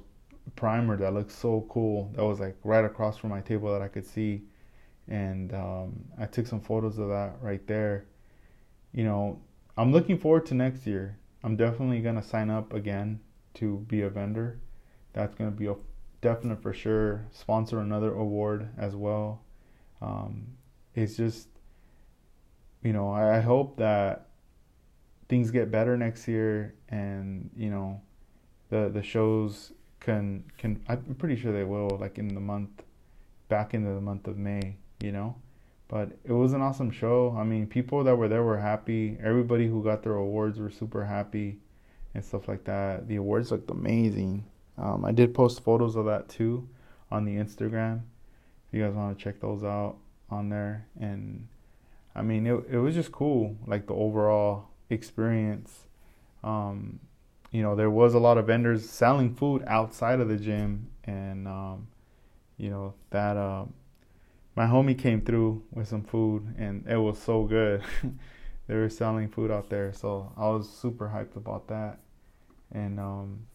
[0.56, 2.12] primer that looked so cool.
[2.16, 4.44] That was like right across from my table that I could see.
[5.08, 8.06] And um, I took some photos of that right there.
[8.92, 9.42] You know,
[9.78, 11.18] I'm looking forward to next year.
[11.44, 13.20] I'm definitely going to sign up again
[13.56, 14.60] to be a vendor.
[15.14, 15.76] That's going to be a
[16.22, 17.28] definite for sure.
[17.32, 19.44] Sponsor another award as well.
[20.02, 20.48] Um,
[20.96, 21.48] it's just,
[22.86, 24.28] you know, I, hope that
[25.28, 28.00] things get better next year and, you know,
[28.70, 32.84] the, the shows can can I'm pretty sure they will like in the month
[33.50, 35.36] back into the month of May, you know.
[35.88, 37.36] But it was an awesome show.
[37.38, 39.18] I mean, people that were there were happy.
[39.22, 41.58] Everybody who got their awards were super happy
[42.14, 43.08] and stuff like that.
[43.08, 44.46] The awards looked amazing.
[44.78, 46.68] Um, I did post photos of that too
[47.10, 48.02] on the Instagram.
[48.68, 49.98] If you guys want to check those out
[50.30, 51.48] on there, and
[52.16, 55.86] I mean, it it was just cool, like the overall experience.
[56.44, 57.00] Um,
[57.52, 61.48] you know, there was a lot of vendors selling food outside of the gym, and
[61.48, 61.88] um,
[62.58, 63.66] you know that uh,
[64.56, 67.84] my homie came through with some food, and it was so good.
[68.68, 72.00] they were selling food out there, so I was super hyped about that.
[72.72, 73.46] And um,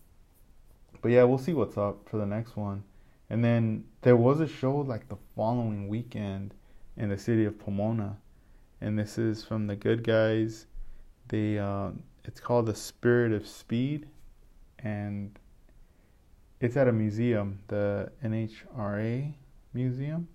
[1.03, 2.85] but yeah, we'll see what's up for the next one.
[3.31, 6.53] And then there was a show like the following weekend
[6.97, 8.17] in the city of Pomona,
[8.81, 10.67] and this is from the good guys.
[11.29, 11.91] They uh,
[12.25, 14.09] it's called the Spirit of Speed,
[14.79, 15.39] and
[16.61, 19.35] it's at a museum, the NHRA
[19.73, 20.29] museum.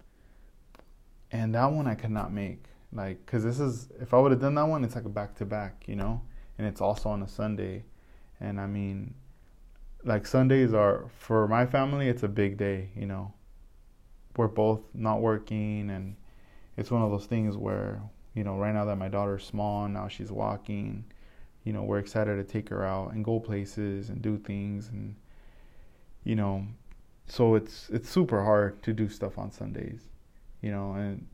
[1.32, 4.42] And that one I could not make, like, cause this is if I would have
[4.42, 6.22] done that one, it's like a back to back, you know,
[6.58, 7.84] and it's also on a Sunday,
[8.40, 9.16] and I mean,
[10.04, 13.34] like Sundays are for my family, it's a big day, you know.
[14.38, 16.16] We're both not working, and
[16.78, 18.02] it's one of those things where
[18.36, 21.06] you know, right now that my daughter's small, now she's walking
[21.66, 25.16] you know, we're excited to take her out and go places and do things and
[26.24, 26.66] you know,
[27.28, 30.02] so it's it's super hard to do stuff on Sundays,
[30.62, 31.28] you know, and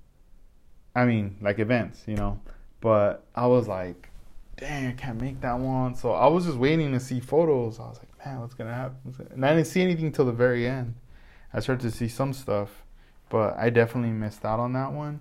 [0.95, 2.39] I mean, like events, you know,
[2.79, 4.09] but I was like,
[4.57, 5.95] dang, I can't make that one.
[5.95, 7.79] So I was just waiting to see photos.
[7.79, 9.13] I was like, man, what's gonna happen?
[9.31, 10.95] And I didn't see anything till the very end.
[11.53, 12.83] I started to see some stuff,
[13.29, 15.19] but I definitely missed out on that one.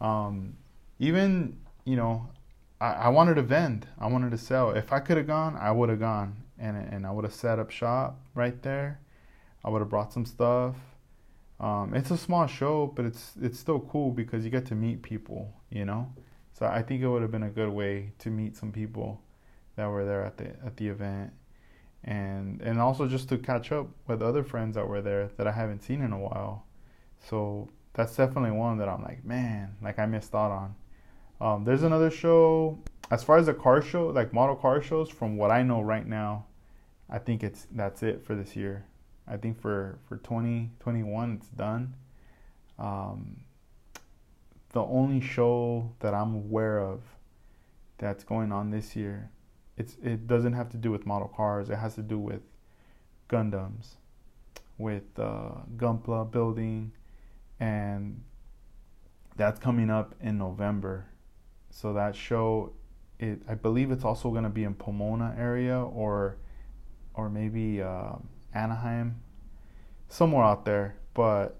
[0.00, 0.56] Um,
[1.00, 2.30] even you know,
[2.80, 3.88] I, I wanted to vend.
[3.98, 4.70] I wanted to sell.
[4.70, 7.58] If I could have gone, I would have gone, and and I would have set
[7.58, 9.00] up shop right there.
[9.64, 10.76] I would have brought some stuff.
[11.58, 15.02] Um, it's a small show, but it's it's still cool because you get to meet
[15.02, 16.12] people, you know.
[16.52, 19.20] So I think it would have been a good way to meet some people
[19.76, 21.32] that were there at the at the event,
[22.04, 25.52] and and also just to catch up with other friends that were there that I
[25.52, 26.66] haven't seen in a while.
[27.28, 30.74] So that's definitely one that I'm like, man, like I missed out on.
[31.40, 32.78] Um, there's another show.
[33.10, 36.06] As far as the car show, like model car shows, from what I know right
[36.06, 36.46] now,
[37.08, 38.86] I think it's that's it for this year.
[39.26, 41.94] I think for for 2021 it's done.
[42.78, 43.40] Um,
[44.72, 47.02] the only show that I'm aware of
[47.98, 49.30] that's going on this year,
[49.76, 51.68] it's it doesn't have to do with model cars.
[51.70, 52.42] It has to do with
[53.28, 53.96] Gundams,
[54.78, 56.92] with uh, Gunpla building,
[57.58, 58.22] and
[59.36, 61.06] that's coming up in November.
[61.70, 62.72] So that show,
[63.18, 66.36] it I believe it's also going to be in Pomona area or
[67.14, 68.12] or maybe uh,
[68.54, 69.20] Anaheim,
[70.08, 70.96] somewhere out there.
[71.14, 71.56] But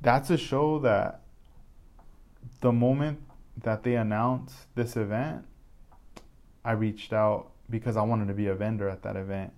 [0.00, 1.20] that's a show that
[2.60, 3.20] the moment
[3.62, 5.44] that they announced this event,
[6.64, 9.52] I reached out because I wanted to be a vendor at that event.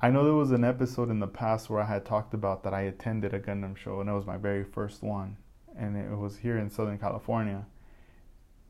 [0.00, 2.72] I know there was an episode in the past where I had talked about that
[2.72, 5.36] I attended a Gundam show, and it was my very first one,
[5.76, 7.66] and it was here in Southern California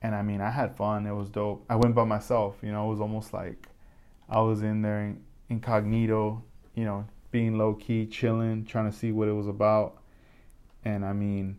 [0.03, 1.07] and I mean, I had fun.
[1.07, 1.65] It was dope.
[1.69, 2.57] I went by myself.
[2.63, 3.69] You know, it was almost like
[4.29, 5.17] I was in there
[5.49, 6.43] incognito.
[6.75, 10.01] You know, being low key, chilling, trying to see what it was about.
[10.85, 11.59] And I mean,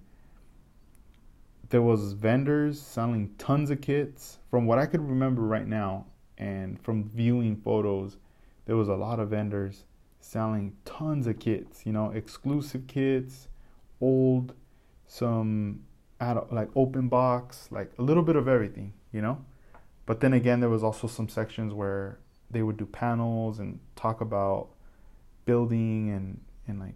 [1.70, 4.40] there was vendors selling tons of kits.
[4.50, 6.06] From what I could remember right now,
[6.38, 8.18] and from viewing photos,
[8.66, 9.84] there was a lot of vendors
[10.22, 11.86] selling tons of kits.
[11.86, 13.50] You know, exclusive kits,
[14.00, 14.54] old,
[15.08, 15.82] some
[16.20, 19.44] like open box, like a little bit of everything, you know.
[20.06, 24.22] But then again, there was also some sections where they would do panels and talk
[24.22, 24.70] about
[25.46, 26.96] building and and like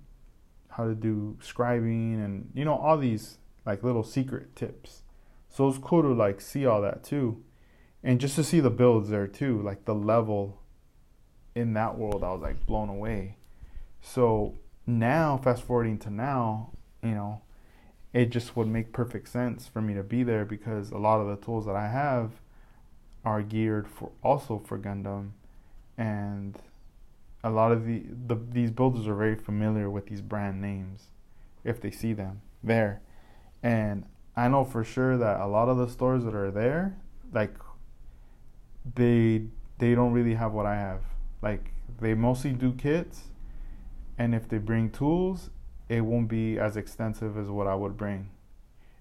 [0.70, 5.04] how to do scribing and you know all these like little secret tips.
[5.50, 7.44] So it's cool to like see all that too.
[8.04, 10.62] And just to see the builds there too, like the level
[11.56, 13.38] in that world, I was like blown away.
[14.02, 14.56] So
[14.86, 17.42] now, fast forwarding to now, you know,
[18.14, 21.28] it just would make perfect sense for me to be there because a lot of
[21.28, 22.32] the tools that I have
[23.26, 25.32] are geared for also for Gundam,
[25.98, 26.60] and
[27.44, 31.08] a lot of the, the these builders are very familiar with these brand names
[31.64, 33.02] if they see them there,
[33.64, 36.98] and I know for sure that a lot of the stores that are there,
[37.32, 37.56] like
[38.96, 39.44] they
[39.80, 41.02] they don't really have what I have.
[41.42, 43.24] Like they mostly do kits,
[44.18, 45.50] and if they bring tools,
[45.90, 48.30] it won't be as extensive as what I would bring,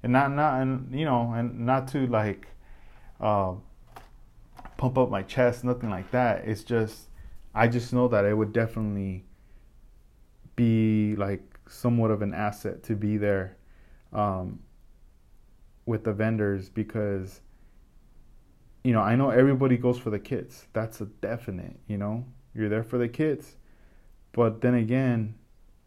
[0.02, 2.48] and not not and you know and not to like
[3.20, 3.54] uh,
[4.76, 6.44] pump up my chest, nothing like that.
[6.46, 7.08] It's just
[7.54, 9.24] I just know that it would definitely
[10.56, 13.56] be like somewhat of an asset to be there
[14.12, 14.60] um,
[15.86, 17.40] with the vendors because
[18.84, 20.66] you know I know everybody goes for the kits.
[20.72, 21.78] That's a definite.
[21.86, 23.56] You know you're there for the kits,
[24.32, 25.34] but then again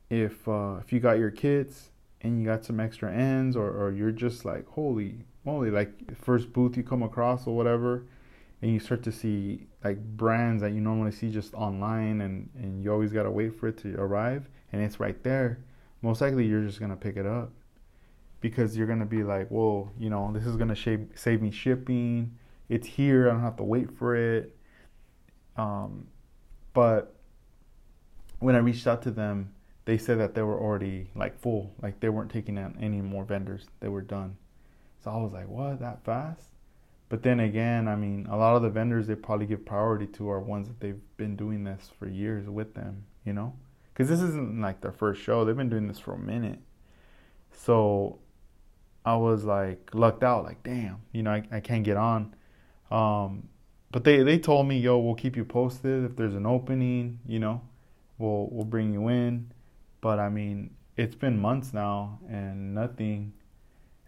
[0.09, 1.89] if uh, if you got your kits
[2.21, 6.51] and you got some extra ends or, or you're just like holy moly like first
[6.53, 8.05] booth you come across or whatever
[8.61, 12.83] and you start to see like brands that you normally see just online and, and
[12.83, 15.59] you always got to wait for it to arrive and it's right there
[16.01, 17.51] most likely you're just going to pick it up
[18.41, 21.41] because you're going to be like whoa you know this is going to save, save
[21.41, 22.37] me shipping.
[22.67, 23.29] It's here.
[23.29, 24.55] I don't have to wait for it.
[25.55, 26.07] Um,
[26.73, 27.15] but
[28.39, 29.54] when i reached out to them
[29.85, 33.23] they said that they were already like full, like they weren't taking in any more
[33.23, 33.67] vendors.
[33.79, 34.35] They were done.
[35.03, 36.49] So I was like, what, that fast?
[37.09, 40.29] But then again, I mean, a lot of the vendors they probably give priority to
[40.29, 43.53] are ones that they've been doing this for years with them, you know?
[43.93, 45.45] Because this isn't like their first show.
[45.45, 46.59] They've been doing this for a minute.
[47.51, 48.19] So
[49.05, 52.35] I was like lucked out, like, damn, you know, I, I can't get on.
[52.89, 53.49] Um,
[53.91, 57.39] but they, they told me, yo, we'll keep you posted if there's an opening, you
[57.39, 57.61] know,
[58.17, 59.51] we'll, we'll bring you in.
[60.05, 63.33] But I mean, it's been months now and nothing.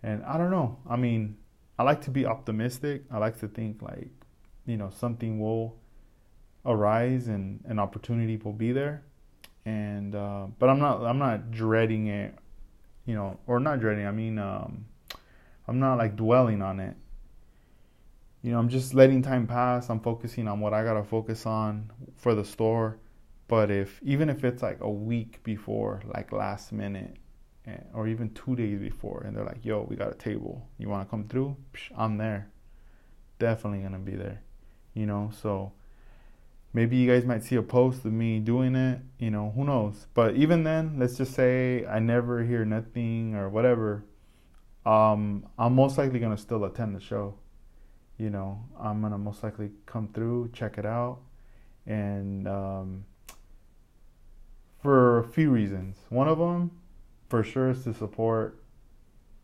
[0.04, 0.78] And I don't know.
[0.88, 1.38] I mean,
[1.80, 3.06] I like to be optimistic.
[3.10, 4.12] I like to think like,
[4.68, 5.76] you know, something will
[6.68, 9.06] arise and an opportunity will be there.
[9.66, 12.36] And uh, but I'm not I'm not dreading it,
[13.08, 14.06] you know, or not dreading.
[14.06, 14.86] I mean, um,
[15.68, 16.96] I'm not like dwelling on it.
[18.44, 19.90] You know, I'm just letting time pass.
[19.90, 23.00] I'm focusing on what I gotta focus on for the store
[23.48, 27.18] but if even if it's like a week before, like last minute,
[27.94, 30.68] or even two days before, and they're like, "Yo, we got a table.
[30.78, 32.50] You want to come through?" Psh, I'm there.
[33.40, 34.42] Definitely gonna be there.
[34.94, 35.74] You know, so
[36.74, 39.00] maybe you guys might see a post of me doing it.
[39.20, 40.08] You know, who knows?
[40.14, 44.04] But even then, let's just say I never hear nothing or whatever.
[44.86, 47.36] Um, I'm most likely gonna still attend the show.
[48.18, 51.20] You know, I'm gonna most likely come through, check it out,
[51.86, 53.06] and um,
[54.88, 55.98] for a few reasons.
[56.08, 56.72] One of them,
[57.28, 58.64] for sure, is to support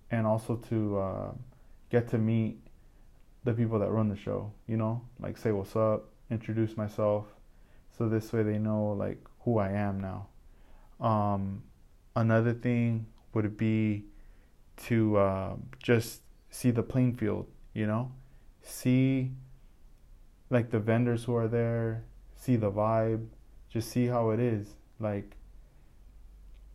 [0.10, 1.32] and also to uh,
[1.90, 2.60] get to meet
[3.44, 4.54] the people that run the show.
[4.68, 7.26] You know, like say what's up, introduce myself,
[7.98, 10.28] so this way they know like who I am now.
[11.06, 11.64] Um,
[12.16, 14.06] another thing would be
[14.86, 17.48] to uh, just see the playing field.
[17.74, 18.14] You know,
[18.62, 19.32] see
[20.50, 23.28] like the vendors who are there, see the vibe,
[23.68, 25.36] just see how it is like,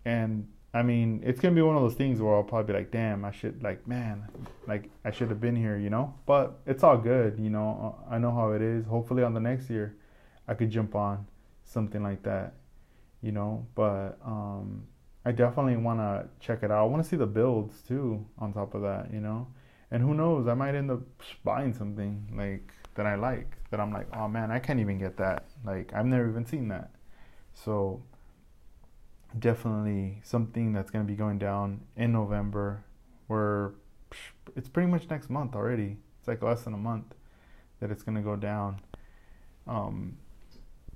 [0.05, 2.91] and I mean, it's gonna be one of those things where I'll probably be like,
[2.91, 4.29] damn, I should like, man,
[4.67, 6.15] like I should have been here, you know.
[6.27, 7.97] But it's all good, you know.
[8.11, 8.85] I know how it is.
[8.87, 9.97] Hopefully, on the next year,
[10.47, 11.27] I could jump on
[11.65, 12.55] something like that,
[13.23, 13.67] you know.
[13.75, 14.87] But um,
[15.25, 16.83] I definitely want to check it out.
[16.83, 18.27] I want to see the builds too.
[18.39, 19.49] On top of that, you know.
[19.91, 20.47] And who knows?
[20.49, 21.01] I might end up
[21.45, 23.57] buying something like that I like.
[23.71, 25.47] That I'm like, oh man, I can't even get that.
[25.65, 26.91] Like I've never even seen that.
[27.55, 28.03] So
[29.41, 32.85] definitely something that's going to be going down in November.
[33.27, 33.73] Where
[34.57, 35.99] it's pretty much next month already.
[36.19, 37.15] It's like less than a month
[37.81, 38.81] that it's going to go down.
[39.67, 40.17] Um,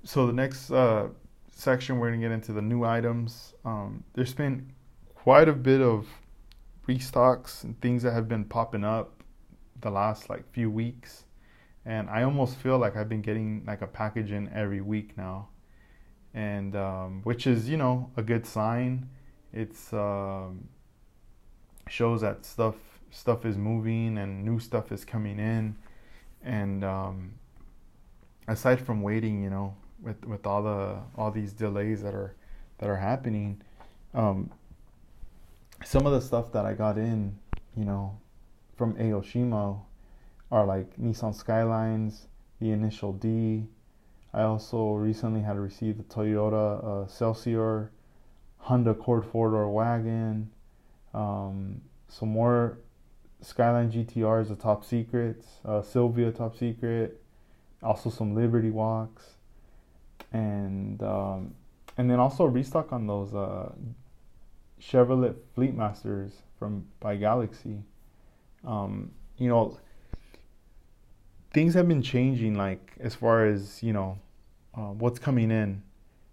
[0.03, 1.07] so the next uh,
[1.51, 3.53] section, we're going to get into the new items.
[3.63, 4.73] Um, there's been
[5.13, 6.07] quite a bit of
[6.87, 9.23] restocks and things that have been popping up
[9.79, 11.23] the last like few weeks
[11.85, 15.47] and i almost feel like i've been getting like a package in every week now
[16.33, 19.09] and um, which is you know a good sign.
[19.51, 20.67] It's um,
[21.87, 22.75] shows that stuff
[23.11, 25.75] stuff is moving and new stuff is coming in,
[26.43, 27.33] and um,
[28.47, 32.35] aside from waiting, you know, with with all the all these delays that are
[32.79, 33.61] that are happening,
[34.13, 34.49] um,
[35.85, 37.37] some of the stuff that I got in
[37.75, 38.17] you know,
[38.75, 39.79] from Aoshima
[40.51, 42.27] are like Nissan Skylines,
[42.59, 43.65] the initial D.
[44.33, 47.91] I also recently had received a Toyota uh, Celsior,
[48.57, 50.49] Honda Accord four door wagon,
[51.13, 52.79] um, some more
[53.41, 57.21] Skyline GTRs, the top secrets, uh, Silvia top secret,
[57.83, 59.35] also some Liberty walks,
[60.31, 61.53] and um,
[61.97, 63.71] and then also restock on those uh,
[64.81, 67.83] Chevrolet Fleetmasters from by Galaxy.
[68.65, 69.77] Um, you know,
[71.53, 74.17] things have been changing, like as far as you know,
[74.75, 75.81] uh, what's coming in,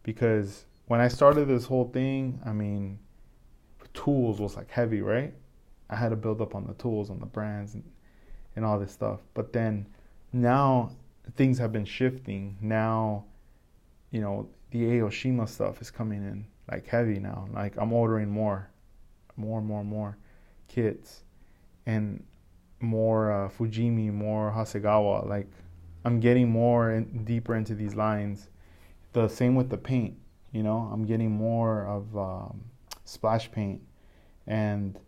[0.02, 2.98] because when I started this whole thing, I mean,
[3.94, 5.34] tools was like heavy, right?
[5.88, 7.84] I had to build up on the tools, on the brands, and
[8.56, 9.20] and all this stuff.
[9.34, 9.86] But then
[10.32, 10.90] now
[11.36, 12.56] things have been shifting.
[12.60, 13.24] Now,
[14.10, 17.48] you know, the Aoshima stuff is coming in like heavy now.
[17.52, 18.70] Like I'm ordering more,
[19.36, 20.16] more, more, more
[20.68, 21.22] kits,
[21.86, 22.22] and
[22.80, 25.28] more uh, Fujimi, more Hasegawa.
[25.28, 25.48] Like
[26.04, 28.48] I'm getting more in, deeper into these lines.
[29.12, 30.16] The same with the paint.
[30.52, 32.64] You know, I'm getting more of um,
[33.04, 33.80] splash paint,
[34.46, 34.98] and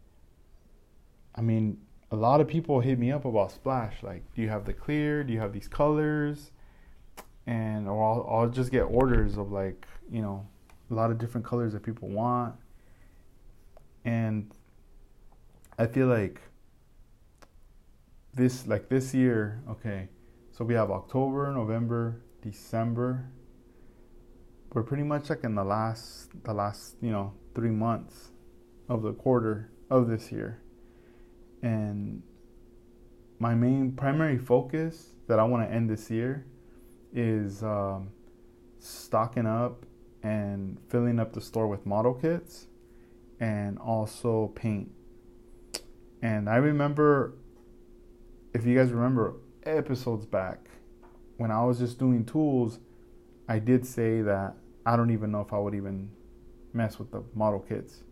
[1.35, 1.79] I mean,
[2.11, 4.03] a lot of people hit me up about splash.
[4.03, 5.25] Like, do you have the clear?
[5.25, 6.53] Do you have these colors?
[7.47, 10.47] And or I'll, I'll just get orders of like you know
[10.91, 12.55] a lot of different colors that people want.
[14.05, 14.53] And
[15.79, 16.41] I feel like
[18.35, 20.09] this like this year, okay.
[20.51, 23.31] So we have October, November, December.
[24.73, 28.33] We're pretty much like in the last the last, you know, 3 months
[28.89, 30.63] of the quarter of this year.
[31.63, 32.23] And
[33.39, 36.47] my main primary focus that I want to end this year
[37.13, 38.11] is um,
[38.79, 39.85] stocking up
[40.23, 42.67] and filling up the store with model kits
[43.41, 44.91] and also paint.
[46.23, 47.35] And I remember,
[48.53, 50.69] if you guys remember episodes back,
[51.37, 52.79] when I was just doing tools,
[53.49, 56.11] I did say that I don't even know if I would even
[56.73, 58.03] mess with the model kits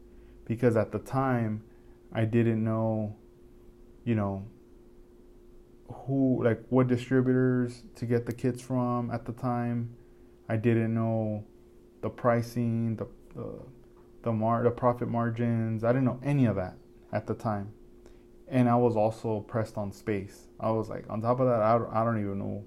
[0.47, 1.62] because at the time
[2.12, 3.16] I didn't know,
[4.05, 4.45] you know,
[6.07, 9.95] who, like, what distributors to get the kits from at the time.
[10.49, 11.45] I didn't know
[12.01, 13.61] the pricing, the the
[14.22, 15.84] the, mar- the profit margins.
[15.84, 16.76] I didn't know any of that
[17.12, 17.72] at the time,
[18.51, 20.48] and I was also pressed on space.
[20.59, 22.64] I was like, on top of that, I don't, I don't even know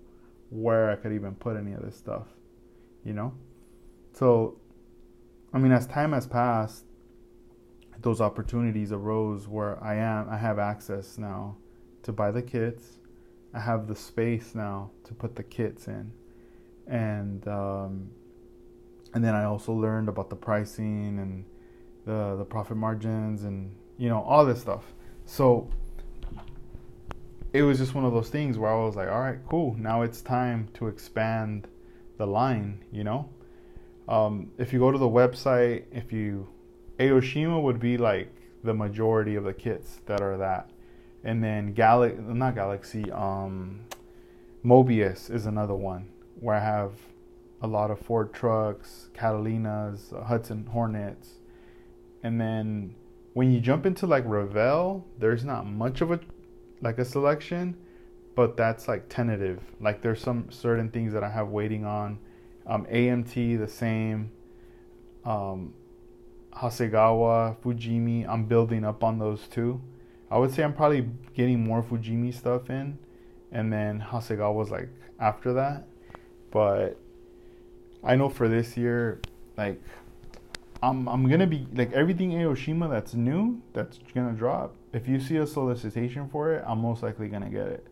[0.49, 2.27] where I could even put any of this stuff,
[3.03, 3.33] you know.
[4.13, 4.57] So,
[5.53, 6.85] I mean, as time has passed,
[8.01, 10.29] those opportunities arose where I am.
[10.29, 11.57] I have access now
[12.03, 12.99] to buy the kits.
[13.53, 16.11] I have the space now to put the kits in,
[16.87, 18.09] and um,
[19.13, 21.45] and then I also learned about the pricing and
[22.05, 24.83] the the profit margins and you know all this stuff.
[25.25, 25.69] So
[27.53, 29.75] it was just one of those things where I was like, all right, cool.
[29.77, 31.67] Now it's time to expand
[32.17, 32.83] the line.
[32.91, 33.29] You know,
[34.07, 36.47] um, if you go to the website, if you
[36.99, 40.69] Aoshima would be like the majority of the kits that are that,
[41.23, 43.81] and then Galaxy, not Galaxy, um,
[44.63, 46.09] Moebius is another one
[46.39, 46.93] where I have
[47.61, 51.39] a lot of Ford trucks, Catalinas, Hudson Hornets.
[52.21, 52.95] And then
[53.33, 56.19] when you jump into like Revell, there's not much of a
[56.81, 57.75] like a selection,
[58.35, 59.61] but that's like tentative.
[59.79, 62.19] Like there's some certain things that I have waiting on.
[62.67, 64.31] Um, AMT the same.
[65.25, 65.73] Um,
[66.53, 69.81] Hasegawa, Fujimi, I'm building up on those too.
[70.29, 72.97] I would say I'm probably getting more Fujimi stuff in,
[73.51, 75.87] and then Hasegawa's like after that.
[76.51, 76.97] But
[78.03, 79.19] I know for this year,
[79.57, 79.81] like
[80.83, 84.75] I'm I'm gonna be like everything Aoshima that's new that's gonna drop.
[84.91, 87.87] If you see a solicitation for it, I'm most likely gonna get it.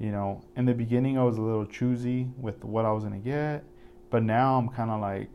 [0.00, 3.18] You know, in the beginning I was a little choosy with what I was gonna
[3.18, 3.62] get,
[4.10, 5.30] but now I'm kind of like,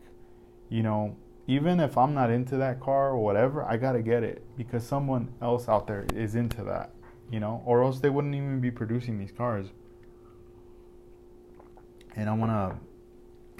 [0.68, 1.16] you know,
[1.46, 5.32] even if I'm not into that car or whatever, I gotta get it because someone
[5.40, 6.90] else out there is into that.
[7.30, 9.68] You know, or else they wouldn't even be producing these cars.
[12.14, 12.78] And I wanna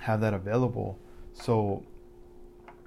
[0.01, 0.99] have that available.
[1.33, 1.85] So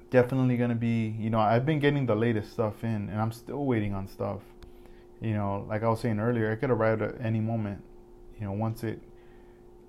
[0.10, 3.32] definitely going to be, you know, I've been getting the latest stuff in and I'm
[3.32, 4.42] still waiting on stuff.
[5.22, 7.84] You know, like I was saying earlier, it could arrive at any moment.
[8.40, 9.02] You know, once it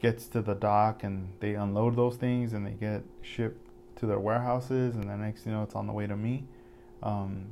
[0.00, 4.18] gets to the dock and they unload those things and they get shipped to their
[4.18, 6.44] warehouses and then next you know it's on the way to me.
[7.02, 7.46] Um,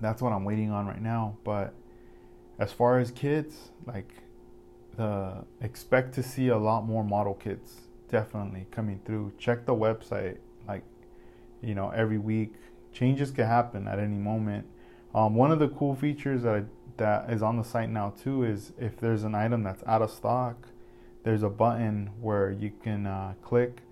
[0.00, 1.36] that's what I'm waiting on right now.
[1.44, 1.72] But
[2.58, 4.12] as far as kids, like
[4.96, 7.72] the expect to see a lot more model kits
[8.08, 9.32] definitely coming through.
[9.38, 10.82] Check the website like
[11.62, 12.54] you know every week.
[12.92, 14.66] Changes can happen at any moment.
[15.14, 16.64] Um, one of the cool features that I,
[16.98, 20.10] that is on the site now too is if there's an item that's out of
[20.10, 20.68] stock,
[21.22, 23.82] there's a button where you can uh, click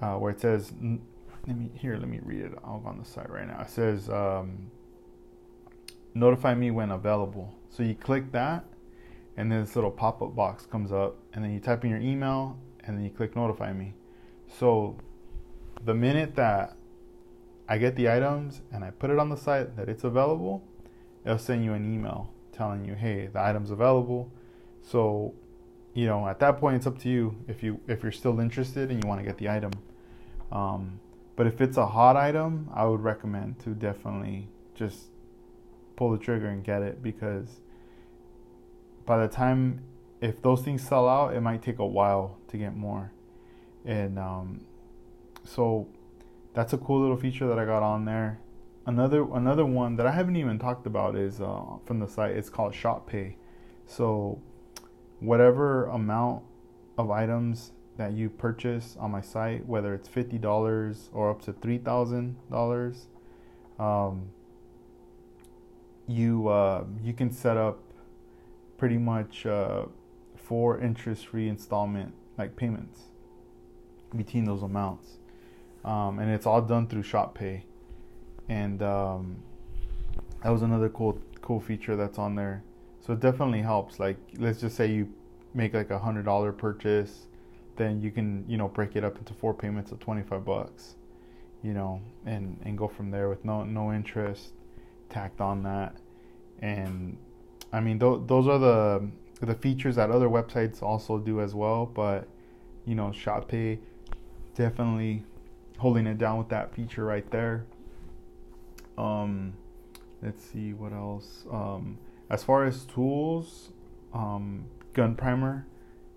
[0.00, 0.72] uh, where it says
[1.46, 3.70] let me here let me read it I'll go on the site right now it
[3.70, 4.70] says um,
[6.14, 8.64] notify me when available so you click that
[9.36, 12.58] and then this little pop-up box comes up and then you type in your email
[12.84, 13.94] and then you click notify me
[14.58, 14.96] so
[15.84, 16.76] the minute that
[17.68, 20.62] I get the items and I put it on the site that it's available
[21.24, 24.30] it'll send you an email telling you hey the item's available
[24.82, 25.34] so
[25.94, 28.90] you know at that point it's up to you if you if you're still interested
[28.90, 29.72] and you want to get the item
[30.52, 31.00] um,
[31.36, 35.08] but if it's a hot item, I would recommend to definitely just
[35.96, 37.60] pull the trigger and get it because
[39.04, 39.82] by the time
[40.20, 43.12] if those things sell out, it might take a while to get more.
[43.84, 44.64] And um,
[45.44, 45.88] so
[46.54, 48.40] that's a cool little feature that I got on there.
[48.86, 52.36] Another another one that I haven't even talked about is uh, from the site.
[52.36, 53.36] It's called Shop Pay.
[53.86, 54.40] So
[55.20, 56.42] whatever amount
[56.98, 61.52] of items that you purchase on my site, whether it's fifty dollars or up to
[61.52, 63.06] three thousand um, dollars,
[66.06, 67.80] you uh, you can set up
[68.76, 69.84] pretty much uh,
[70.36, 73.00] four interest-free installment like payments
[74.16, 75.18] between those amounts,
[75.84, 77.64] um, and it's all done through Shop Pay,
[78.48, 79.36] and um,
[80.42, 82.62] that was another cool cool feature that's on there.
[83.00, 83.98] So it definitely helps.
[83.98, 85.12] Like let's just say you
[85.54, 87.26] make like a hundred dollar purchase
[87.76, 90.96] then you can you know break it up into four payments of 25 bucks
[91.62, 94.52] you know and and go from there with no no interest
[95.08, 95.96] tacked on that
[96.60, 97.16] and
[97.72, 99.08] i mean th- those are the
[99.40, 102.28] the features that other websites also do as well but
[102.86, 103.78] you know ShopPay
[104.54, 105.24] definitely
[105.78, 107.66] holding it down with that feature right there
[108.96, 109.52] um
[110.22, 111.98] let's see what else um
[112.30, 113.70] as far as tools
[114.12, 114.64] um
[114.94, 115.64] Gunprimer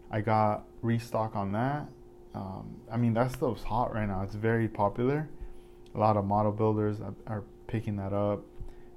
[0.10, 1.88] I got restock on that.
[2.34, 4.22] Um, I mean, that stuff's hot right now.
[4.22, 5.30] It's very popular.
[5.96, 8.46] A lot of model builders are, picking that up.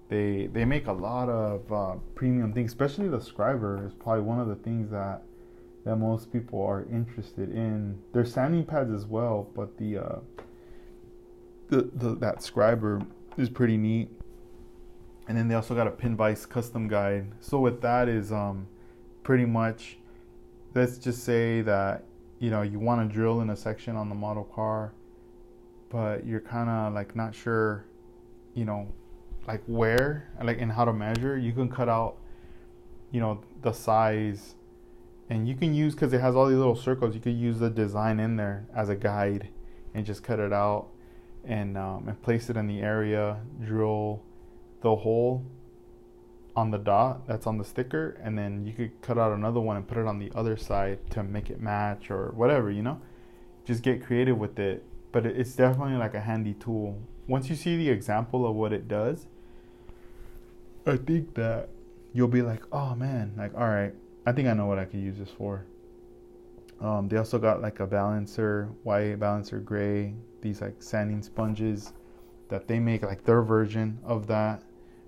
[0.08, 4.38] They they make a lot of uh, premium things, especially the scriber is probably one
[4.38, 5.22] of the things that
[5.84, 7.98] that most people are interested in.
[8.12, 10.18] There's sanding pads as well, but the uh,
[11.70, 13.06] the, the that scriber
[13.36, 14.10] is pretty neat.
[15.28, 17.32] And then they also got a pin vise custom guide.
[17.40, 18.66] So with that is um
[19.22, 19.98] pretty much
[20.74, 22.04] let's just say that
[22.38, 24.92] you know you want to drill in a section on the model car
[25.90, 27.84] but you're kind of like not sure
[28.54, 28.88] you know
[29.46, 32.16] like where like and how to measure you can cut out
[33.10, 34.54] you know the size
[35.28, 37.70] and you can use because it has all these little circles you could use the
[37.70, 39.48] design in there as a guide
[39.94, 40.88] and just cut it out
[41.44, 44.22] and um, and place it in the area drill
[44.82, 45.44] the hole
[46.56, 49.76] on the dot that's on the sticker and then you could cut out another one
[49.76, 53.00] and put it on the other side to make it match or whatever you know?
[53.64, 54.82] Just get creative with it.
[55.12, 56.98] But it's definitely like a handy tool.
[57.26, 59.26] Once you see the example of what it does
[60.86, 61.68] i think that
[62.12, 63.92] you'll be like oh man like all right
[64.26, 65.64] i think i know what i could use this for.
[66.80, 71.92] Um, they also got like a balancer white balancer gray these like sanding sponges
[72.48, 74.62] that they make like their version of that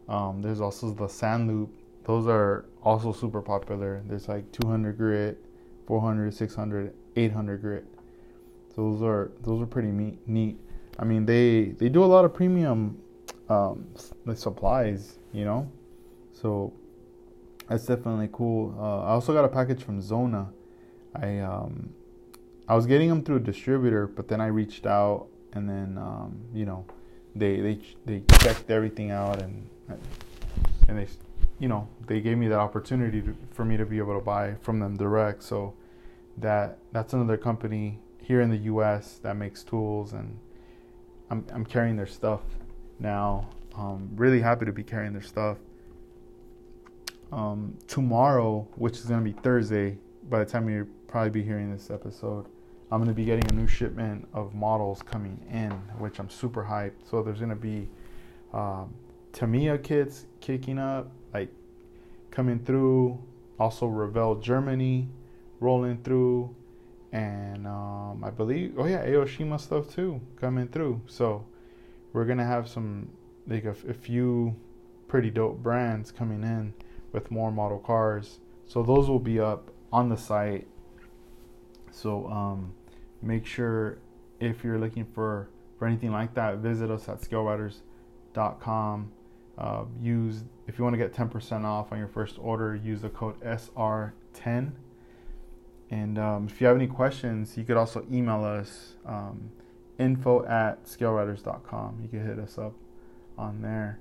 [0.08, 1.70] um, there's also the sand loop.
[2.04, 4.02] Those are also super popular.
[4.06, 5.44] There's like 200 grit,
[5.86, 7.86] 400, 600, 800 grit.
[8.74, 9.90] So those are those are pretty
[10.26, 10.58] neat.
[10.98, 13.00] I mean, they they do a lot of premium
[13.48, 13.86] um,
[14.34, 15.70] supplies, you know.
[16.32, 16.72] So
[17.68, 18.74] that's definitely cool.
[18.78, 20.50] Uh, I also got a package from Zona.
[21.14, 21.90] I um,
[22.68, 26.40] I was getting them through a distributor, but then I reached out, and then um,
[26.54, 26.84] you know,
[27.34, 29.68] they they they checked everything out and
[30.88, 31.08] and they,
[31.58, 34.54] you know, they gave me that opportunity to, for me to be able to buy
[34.60, 35.42] from them direct.
[35.42, 35.74] So
[36.38, 39.18] that that's another company here in the U.S.
[39.22, 40.38] that makes tools, and
[41.30, 42.40] I'm I'm carrying their stuff
[42.98, 43.48] now.
[43.74, 45.58] Um, really happy to be carrying their stuff.
[47.32, 49.96] Um, tomorrow, which is gonna be Thursday,
[50.28, 52.46] by the time you probably be hearing this episode,
[52.90, 57.06] I'm gonna be getting a new shipment of models coming in, which I'm super hyped.
[57.08, 57.86] So there's gonna be
[58.54, 58.94] um,
[59.34, 61.50] Tamiya kits kicking up, like
[62.30, 63.22] coming through.
[63.60, 65.06] Also, Revell Germany
[65.60, 66.56] rolling through,
[67.12, 71.02] and um, I believe, oh yeah, Aoshima stuff too coming through.
[71.06, 71.44] So
[72.14, 73.10] we're gonna have some
[73.46, 74.56] like a few
[75.08, 76.72] pretty dope brands coming in
[77.12, 78.40] with more model cars.
[78.64, 80.66] So those will be up on the site.
[81.92, 82.74] So um,
[83.22, 83.98] make sure
[84.40, 89.12] if you're looking for for anything like that, visit us at scaleriders.com
[89.58, 93.10] uh, use if you want to get 10% off on your first order, use the
[93.10, 94.72] code SR10.
[95.90, 99.50] And um, if you have any questions, you could also email us um,
[99.98, 102.00] info at scaleriders.com.
[102.02, 102.72] You can hit us up
[103.36, 103.98] on there.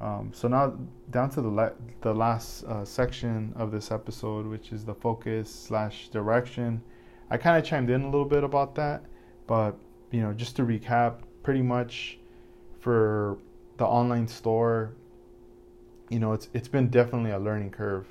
[0.00, 0.74] Um, so now
[1.10, 5.52] down to the le- the last uh, section of this episode, which is the focus
[5.52, 6.82] slash direction.
[7.30, 9.04] I kind of chimed in a little bit about that,
[9.46, 9.76] but
[10.10, 12.18] you know, just to recap, pretty much
[12.80, 13.38] for
[13.76, 14.92] the online store,
[16.08, 18.06] you know, it's it's been definitely a learning curve.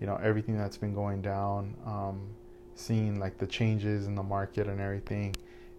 [0.00, 2.28] You know, everything that's been going down, um,
[2.74, 5.34] seeing like the changes in the market and everything,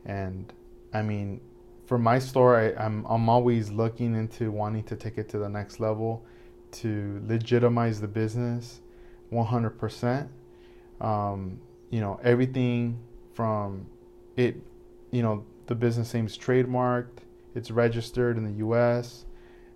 [0.06, 0.52] and
[0.94, 1.42] I mean,
[1.86, 5.50] for my store, I, I'm I'm always looking into wanting to take it to the
[5.50, 6.26] next level,
[6.72, 8.82] to legitimize the business,
[9.32, 10.28] 100%.
[11.00, 11.60] Um,
[11.90, 13.00] you know, everything
[13.34, 13.86] from
[14.36, 14.56] it,
[15.12, 17.20] you know, the business name's trademarked,
[17.56, 19.26] it's registered in the U.S.,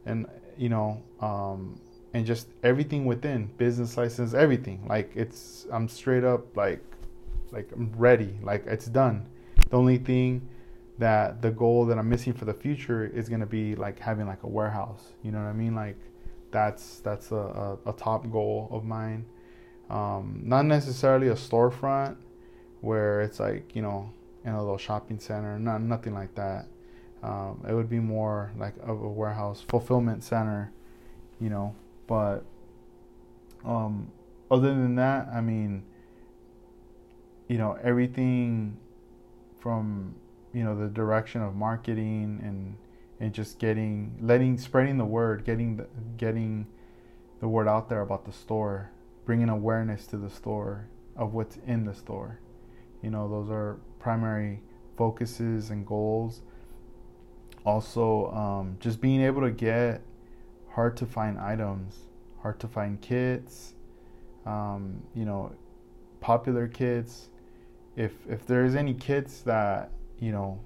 [0.06, 0.26] and
[0.58, 1.80] you know, um,
[2.14, 4.86] and just everything within business license, everything.
[4.88, 6.84] Like it's, I'm straight up like,
[7.52, 8.38] like I'm ready.
[8.42, 9.28] Like it's done.
[9.70, 10.48] The only thing
[10.98, 14.44] that the goal that I'm missing for the future is gonna be like having like
[14.44, 15.14] a warehouse.
[15.24, 15.76] You know what I mean?
[15.76, 15.98] Like
[16.52, 19.26] that's that's a, a, a top goal of mine.
[19.92, 22.16] Um, not necessarily a storefront
[22.80, 24.10] where it's like you know
[24.46, 25.60] in a little shopping center.
[25.60, 26.68] Not nothing like that.
[27.22, 30.72] Um, it would be more like a, a warehouse fulfillment center,
[31.40, 31.76] you know.
[32.08, 32.46] But
[33.66, 34.12] um,
[34.50, 35.84] other than that, I mean,
[37.50, 38.78] you know, everything
[39.60, 40.16] from
[40.54, 42.78] you know the direction of marketing and
[43.20, 45.88] and just getting letting spreading the word getting the,
[46.18, 46.66] getting
[47.40, 48.90] the word out there about the store
[49.26, 52.40] bringing awareness to the store of what's in the store.
[53.02, 54.62] You know those are primary
[54.98, 56.42] focuses and goals.
[57.66, 60.02] Also um, just being able to get
[60.70, 61.96] hard to find items
[62.42, 63.74] hard to find kits
[64.46, 65.52] um, you know
[66.22, 67.30] popular kits.
[67.96, 69.92] If if there's any kits that
[70.22, 70.60] you know,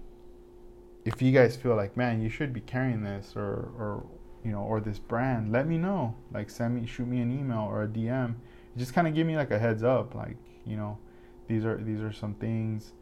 [1.06, 4.06] if you guys feel like, man, you should be carrying this or, or,
[4.46, 6.16] you know, or this brand, let me know.
[6.32, 8.36] Like, send me, shoot me an email or a DM.
[8.78, 10.14] Just kind of give me like a heads up.
[10.14, 11.00] Like, you know,
[11.48, 12.94] these are these are some things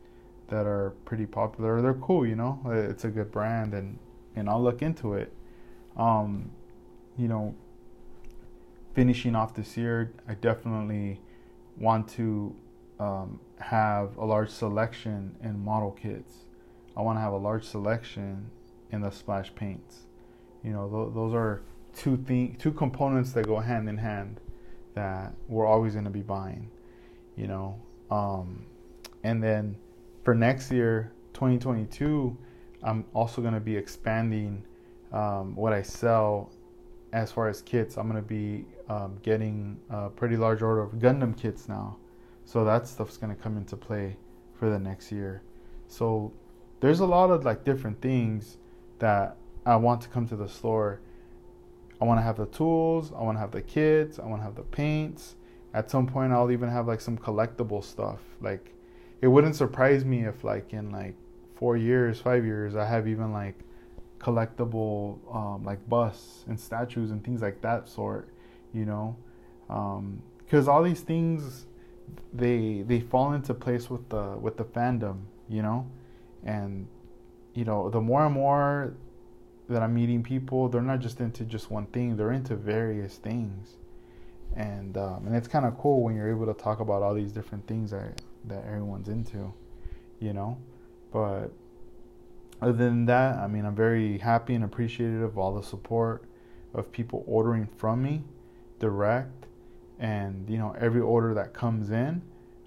[0.48, 1.82] that are pretty popular.
[1.82, 2.62] They're cool, you know.
[2.66, 4.00] It's a good brand, and
[4.36, 5.34] and I'll look into it.
[5.98, 6.52] Um,
[7.18, 7.56] you know,
[8.94, 11.20] finishing off this year, I definitely
[11.78, 12.56] want to
[13.00, 16.46] um, have a large selection in model kits.
[16.96, 18.50] I want to have a large selection
[18.92, 20.04] in the splash paints.
[20.64, 21.62] You know, th- those are
[21.96, 24.40] two thing, two components that go hand in hand
[24.96, 26.70] that we're always going to be buying.
[27.36, 27.80] You know,
[28.12, 28.66] um,
[29.24, 29.76] and then
[30.24, 32.38] for next year, 2022,
[32.84, 34.64] I'm also going to be expanding
[35.12, 36.52] um, what I sell
[37.12, 37.98] as far as kits.
[37.98, 41.98] I'm going to be um, getting a pretty large order of Gundam kits now.
[42.46, 44.18] So that stuff's gonna come into play
[44.54, 45.42] for the next year.
[45.88, 46.34] So
[46.80, 48.58] there's a lot of like different things
[49.00, 51.00] that I want to come to the store.
[52.02, 53.14] I want to have the tools.
[53.18, 54.20] I want to have the kits.
[54.20, 55.36] I want to have the paints.
[55.74, 58.20] At some point, I'll even have like some collectible stuff.
[58.42, 58.74] Like,
[59.22, 61.16] it wouldn't surprise me if like in like
[61.56, 63.56] four years, five years, I have even like
[64.20, 68.30] collectible um, like busts and statues and things like that sort.
[68.74, 69.16] You know,
[69.68, 71.68] because um, all these things
[72.34, 75.88] they they fall into place with the with the fandom, you know,
[76.44, 76.88] and
[77.54, 78.94] you know the more and more
[79.74, 83.76] that I'm meeting people, they're not just into just one thing; they're into various things,
[84.56, 87.32] and um, and it's kind of cool when you're able to talk about all these
[87.32, 89.54] different things that that everyone's into,
[90.20, 90.58] you know,
[91.12, 91.52] but.
[92.62, 96.24] Other than that, I mean, I'm very happy and appreciative of all the support
[96.74, 98.24] of people ordering from me
[98.80, 99.46] direct
[100.00, 102.22] and you know every order that comes in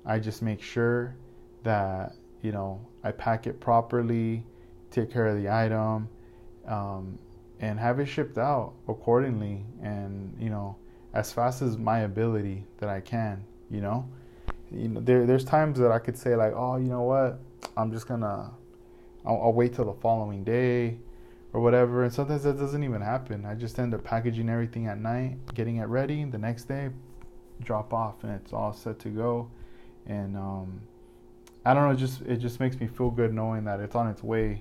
[0.04, 1.14] i just make sure
[1.62, 4.44] that you know i pack it properly
[4.90, 6.08] take care of the item
[6.66, 7.18] um,
[7.60, 10.76] and have it shipped out accordingly and you know
[11.14, 14.08] as fast as my ability that i can you know?
[14.70, 17.40] You know there, there's times that i could say like oh you know what?
[17.76, 18.52] I'm just gonna
[19.24, 20.98] I'll, I'll wait till the following day
[21.52, 23.46] or whatever and sometimes that doesn't even happen.
[23.46, 26.90] I just end up packaging everything at night getting it ready the next day
[27.62, 29.50] drop off and it's all set to go.
[30.06, 30.80] And um,
[31.64, 34.08] I don't know, it just it just makes me feel good knowing that it's on
[34.08, 34.58] its way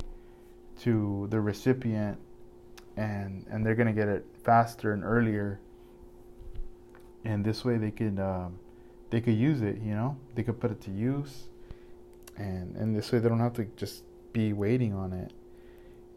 [0.82, 2.18] to the recipient,
[2.98, 5.60] and and they're gonna get it faster and earlier.
[7.24, 8.60] And this way they could um,
[9.10, 11.48] they could use it, you know, they could put it to use,
[12.38, 14.04] and and this way they don't have to just
[14.34, 15.32] be waiting on it,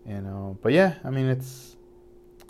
[0.07, 0.59] you know.
[0.63, 1.77] But yeah, I mean it's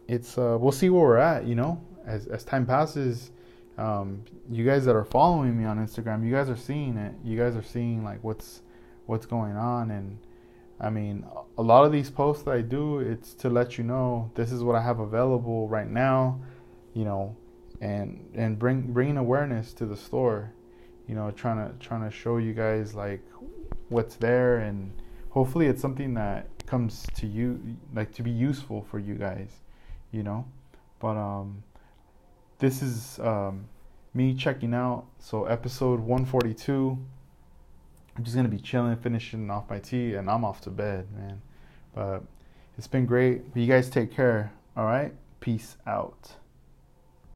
[0.08, 1.46] it's uh, we'll see where we're at.
[1.46, 3.30] You know, as as time passes,
[3.76, 7.14] um, you guys that are following me on Instagram, you guys are seeing it.
[7.22, 8.62] You guys are seeing like what's
[9.06, 10.18] what's going on, and
[10.80, 11.26] I mean,
[11.56, 14.62] a lot of these posts that I do, it's to let you know this is
[14.62, 16.40] what I have available right now.
[16.94, 17.36] You know,
[17.80, 20.52] and and bring bringing awareness to the store.
[21.08, 23.22] You know, trying to trying to show you guys like
[23.88, 24.92] what's there and
[25.30, 27.60] hopefully it's something that comes to you
[27.94, 29.48] like to be useful for you guys
[30.10, 30.44] you know
[31.00, 31.62] but um
[32.58, 33.64] this is um
[34.14, 36.98] me checking out so episode 142
[38.18, 41.40] i'm just gonna be chilling finishing off my tea and i'm off to bed man.
[41.94, 42.22] But
[42.76, 43.42] it's been great.
[43.54, 45.12] You guys take care all right?
[45.40, 46.32] Peace out